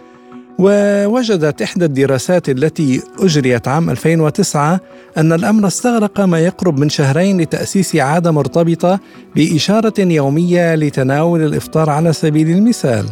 ووجدت 0.58 1.62
إحدى 1.62 1.84
الدراسات 1.84 2.48
التي 2.48 3.02
أجريت 3.18 3.68
عام 3.68 3.90
2009 3.90 4.80
أن 5.16 5.32
الأمر 5.32 5.66
استغرق 5.66 6.20
ما 6.20 6.40
يقرب 6.40 6.78
من 6.78 6.88
شهرين 6.88 7.40
لتأسيس 7.40 7.96
عادة 7.96 8.30
مرتبطة 8.30 9.00
بإشارة 9.36 9.94
يومية 9.98 10.74
لتناول 10.74 11.42
الإفطار 11.42 11.90
على 11.90 12.12
سبيل 12.12 12.50
المثال. 12.50 13.06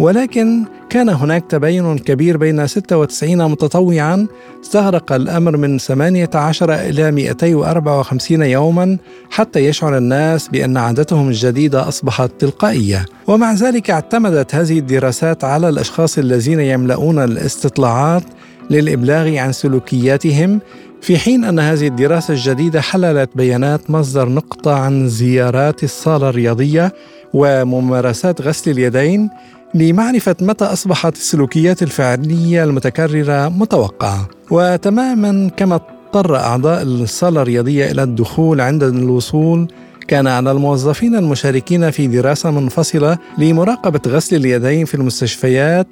ولكن 0.00 0.64
كان 0.90 1.08
هناك 1.08 1.44
تباين 1.48 1.98
كبير 1.98 2.36
بين 2.36 2.66
96 2.66 3.50
متطوعا 3.50 4.26
استغرق 4.64 5.12
الأمر 5.12 5.56
من 5.56 5.78
18 5.78 6.74
إلى 6.74 7.10
254 7.10 8.42
يوما 8.42 8.98
حتى 9.30 9.60
يشعر 9.60 9.96
الناس 9.96 10.48
بأن 10.48 10.76
عادتهم 10.76 11.28
الجديدة 11.28 11.88
أصبحت 11.88 12.30
تلقائية. 12.38 13.06
ومع 13.26 13.52
ذلك 13.52 13.90
اعتمدت 13.90 14.54
هذه 14.54 14.78
الدراسات 14.78 15.44
على 15.44 15.68
الأشخاص 15.68 16.18
الذين 16.18 16.60
يملؤون 16.60 17.18
الاستطلاعات 17.18 18.22
للإبلاغ 18.70 19.36
عن 19.36 19.52
سلوكياتهم 19.52 20.60
في 21.02 21.18
حين 21.18 21.44
أن 21.44 21.58
هذه 21.58 21.86
الدراسة 21.86 22.34
الجديدة 22.34 22.80
حللت 22.80 23.30
بيانات 23.34 23.90
مصدر 23.90 24.28
نقطة 24.28 24.74
عن 24.74 25.08
زيارات 25.08 25.84
الصالة 25.84 26.28
الرياضية 26.28 26.92
وممارسات 27.34 28.42
غسل 28.42 28.70
اليدين 28.70 29.30
لمعرفة 29.74 30.36
متى 30.40 30.64
أصبحت 30.64 31.16
السلوكيات 31.16 31.82
الفعلية 31.82 32.64
المتكررة 32.64 33.48
متوقعة. 33.48 34.28
وتماما 34.50 35.50
كما 35.56 35.74
اضطر 35.74 36.36
أعضاء 36.36 36.82
الصالة 36.82 37.42
الرياضية 37.42 37.90
إلى 37.90 38.02
الدخول 38.02 38.60
عند 38.60 38.82
الوصول 38.82 39.68
كان 40.08 40.26
على 40.26 40.50
الموظفين 40.50 41.16
المشاركين 41.16 41.90
في 41.90 42.06
دراسة 42.06 42.50
منفصلة 42.50 43.18
لمراقبة 43.38 44.00
غسل 44.06 44.36
اليدين 44.36 44.84
في 44.84 44.94
المستشفيات 44.94 45.86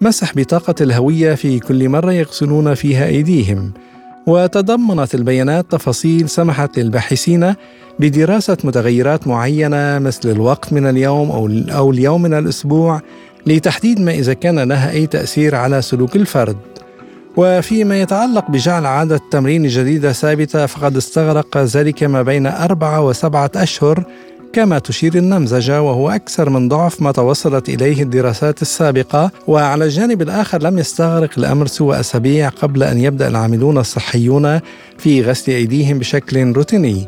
مسح 0.00 0.34
بطاقة 0.36 0.74
الهوية 0.80 1.34
في 1.34 1.58
كل 1.58 1.88
مرة 1.88 2.12
يغسلون 2.12 2.74
فيها 2.74 3.06
أيديهم. 3.06 3.72
وتضمنت 4.26 5.14
البيانات 5.14 5.66
تفاصيل 5.70 6.28
سمحت 6.28 6.78
للباحثين 6.78 7.54
بدراسة 7.98 8.56
متغيرات 8.64 9.26
معينة 9.26 9.98
مثل 9.98 10.30
الوقت 10.30 10.72
من 10.72 10.86
اليوم 10.86 11.30
أو, 11.70 11.90
اليوم 11.90 12.22
من 12.22 12.34
الأسبوع 12.34 13.00
لتحديد 13.46 14.00
ما 14.00 14.12
إذا 14.12 14.32
كان 14.32 14.58
لها 14.58 14.90
أي 14.90 15.06
تأثير 15.06 15.54
على 15.54 15.82
سلوك 15.82 16.16
الفرد. 16.16 16.56
وفيما 17.36 18.00
يتعلق 18.00 18.50
بجعل 18.50 18.86
عادة 18.86 19.20
تمرين 19.30 19.66
جديدة 19.66 20.12
ثابتة 20.12 20.66
فقد 20.66 20.96
استغرق 20.96 21.58
ذلك 21.58 22.02
ما 22.02 22.22
بين 22.22 22.46
أربعة 22.46 23.00
وسبعة 23.06 23.50
أشهر 23.56 24.04
كما 24.52 24.78
تشير 24.78 25.14
النمذجة 25.14 25.82
وهو 25.82 26.10
أكثر 26.10 26.50
من 26.50 26.68
ضعف 26.68 27.02
ما 27.02 27.12
توصلت 27.12 27.68
إليه 27.68 28.02
الدراسات 28.02 28.62
السابقة. 28.62 29.30
وعلى 29.46 29.84
الجانب 29.84 30.22
الآخر 30.22 30.62
لم 30.62 30.78
يستغرق 30.78 31.30
الأمر 31.38 31.66
سوى 31.66 32.00
أسابيع 32.00 32.48
قبل 32.48 32.82
أن 32.82 32.98
يبدأ 32.98 33.28
العاملون 33.28 33.78
الصحيون 33.78 34.60
في 34.98 35.22
غسل 35.22 35.52
أيديهم 35.52 35.98
بشكل 35.98 36.52
روتيني. 36.52 37.06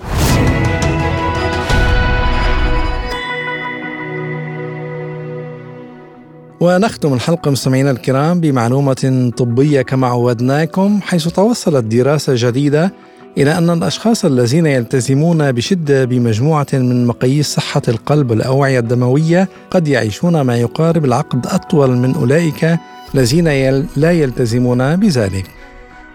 ونختم 6.60 7.14
الحلقة 7.14 7.50
مستمعينا 7.50 7.90
الكرام 7.90 8.40
بمعلومة 8.40 9.32
طبية 9.36 9.82
كما 9.82 10.06
عودناكم 10.06 11.00
حيث 11.02 11.28
توصلت 11.28 11.84
دراسة 11.84 12.32
جديدة 12.36 12.92
إلى 13.38 13.58
أن 13.58 13.70
الأشخاص 13.70 14.24
الذين 14.24 14.66
يلتزمون 14.66 15.52
بشدة 15.52 16.04
بمجموعة 16.04 16.66
من 16.72 17.06
مقاييس 17.06 17.54
صحة 17.54 17.82
القلب 17.88 18.30
والأوعية 18.30 18.78
الدموية 18.78 19.48
قد 19.70 19.88
يعيشون 19.88 20.40
ما 20.40 20.56
يقارب 20.56 21.04
العقد 21.04 21.46
أطول 21.46 21.90
من 21.96 22.14
أولئك 22.14 22.78
الذين 23.14 23.48
لا 23.96 24.12
يلتزمون 24.12 24.96
بذلك. 24.96 25.46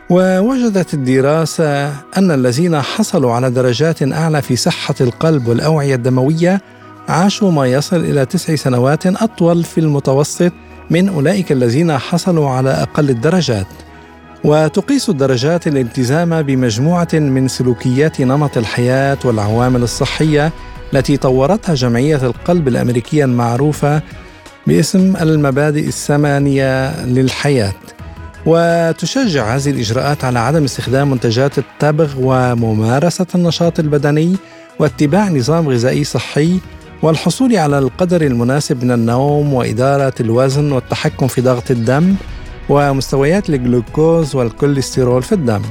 ووجدت 0.10 0.93
الدراسة 0.93 1.88
أن 1.88 2.32
الذين 2.32 2.82
حصلوا 2.82 3.34
على 3.34 3.49
درجات 3.49 4.03
أعلى 4.03 4.41
في 4.41 4.56
صحة 4.56 4.95
القلب 5.01 5.47
والأوعية 5.47 5.95
الدموية 5.95 6.62
عاشوا 7.10 7.51
ما 7.51 7.65
يصل 7.65 7.97
إلى 7.97 8.25
تسع 8.25 8.56
سنوات 8.56 9.08
أطول 9.08 9.63
في 9.63 9.80
المتوسط 9.80 10.51
من 10.89 11.10
أولئك 11.10 11.51
الذين 11.51 11.97
حصلوا 11.97 12.49
على 12.49 12.69
أقل 12.69 13.10
الدرجات. 13.10 13.67
وتقيس 14.47 15.10
الدرجات 15.10 15.67
الالتزام 15.67 16.41
بمجموعة 16.41 17.07
من 17.13 17.47
سلوكيات 17.47 18.21
نمط 18.21 18.57
الحياة 18.57 19.17
والعوامل 19.25 19.83
الصحية 19.83 20.51
التي 20.93 21.17
طورتها 21.17 21.75
جمعية 21.75 22.15
القلب 22.15 22.67
الأمريكية 22.67 23.25
المعروفة 23.25 24.01
باسم 24.67 25.15
المبادئ 25.21 25.88
الثمانية 25.88 27.05
للحياة. 27.05 27.73
وتشجع 28.45 29.55
هذه 29.55 29.69
الإجراءات 29.69 30.23
على 30.23 30.39
عدم 30.39 30.63
استخدام 30.63 31.12
منتجات 31.12 31.57
التبغ 31.57 32.13
وممارسة 32.17 33.27
النشاط 33.36 33.79
البدني 33.79 34.36
واتباع 34.79 35.29
نظام 35.29 35.69
غذائي 35.69 36.03
صحي 36.03 36.60
والحصول 37.01 37.55
على 37.55 37.79
القدر 37.79 38.21
المناسب 38.21 38.83
من 38.83 38.91
النوم 38.91 39.53
وإدارة 39.53 40.13
الوزن 40.19 40.71
والتحكم 40.71 41.27
في 41.27 41.41
ضغط 41.41 41.71
الدم 41.71 42.15
ومستويات 42.69 43.49
الجلوكوز 43.49 44.36
والكوليسترول 44.36 45.23
في 45.23 45.32
الدم. 45.32 45.62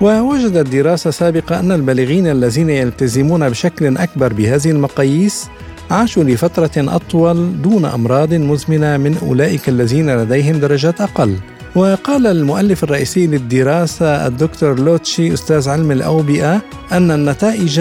ووجدت 0.00 0.68
دراسة 0.68 1.10
سابقة 1.10 1.60
أن 1.60 1.72
البالغين 1.72 2.26
الذين 2.26 2.70
يلتزمون 2.70 3.48
بشكل 3.48 3.96
أكبر 3.96 4.32
بهذه 4.32 4.70
المقاييس 4.70 5.48
عاشوا 5.90 6.24
لفترة 6.24 6.70
أطول 6.76 7.62
دون 7.62 7.84
أمراض 7.84 8.34
مزمنة 8.34 8.96
من 8.96 9.18
أولئك 9.22 9.68
الذين 9.68 10.16
لديهم 10.16 10.60
درجات 10.60 11.00
أقل. 11.00 11.36
وقال 11.74 12.26
المؤلف 12.26 12.84
الرئيسي 12.84 13.26
للدراسة 13.26 14.26
الدكتور 14.26 14.80
لوتشي 14.80 15.34
أستاذ 15.34 15.68
علم 15.68 15.90
الأوبئة 15.90 16.62
أن 16.92 17.10
النتائج 17.10 17.78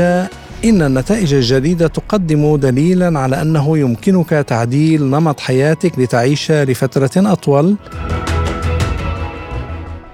إن 0.65 0.81
النتائج 0.81 1.33
الجديدة 1.33 1.87
تقدم 1.87 2.55
دليلا 2.55 3.19
على 3.19 3.41
أنه 3.41 3.77
يمكنك 3.77 4.29
تعديل 4.29 5.03
نمط 5.03 5.39
حياتك 5.39 5.99
لتعيش 5.99 6.51
لفترة 6.51 7.11
أطول. 7.17 7.75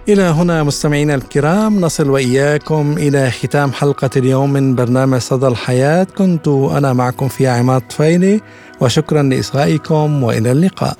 إلى 0.09 0.21
هنا 0.21 0.63
مستمعينا 0.63 1.15
الكرام 1.15 1.81
نصل 1.81 2.09
وإياكم 2.09 2.95
إلى 2.97 3.31
ختام 3.31 3.71
حلقة 3.71 4.09
اليوم 4.17 4.53
من 4.53 4.75
برنامج 4.75 5.19
صدى 5.19 5.47
الحياة. 5.47 6.07
كنت 6.17 6.47
أنا 6.47 6.93
معكم 6.93 7.27
في 7.27 7.47
عماد 7.47 7.81
طفيلي 7.81 8.41
وشكرا 8.81 9.23
لإصغائكم 9.23 10.23
وإلى 10.23 10.51
اللقاء. 10.51 10.97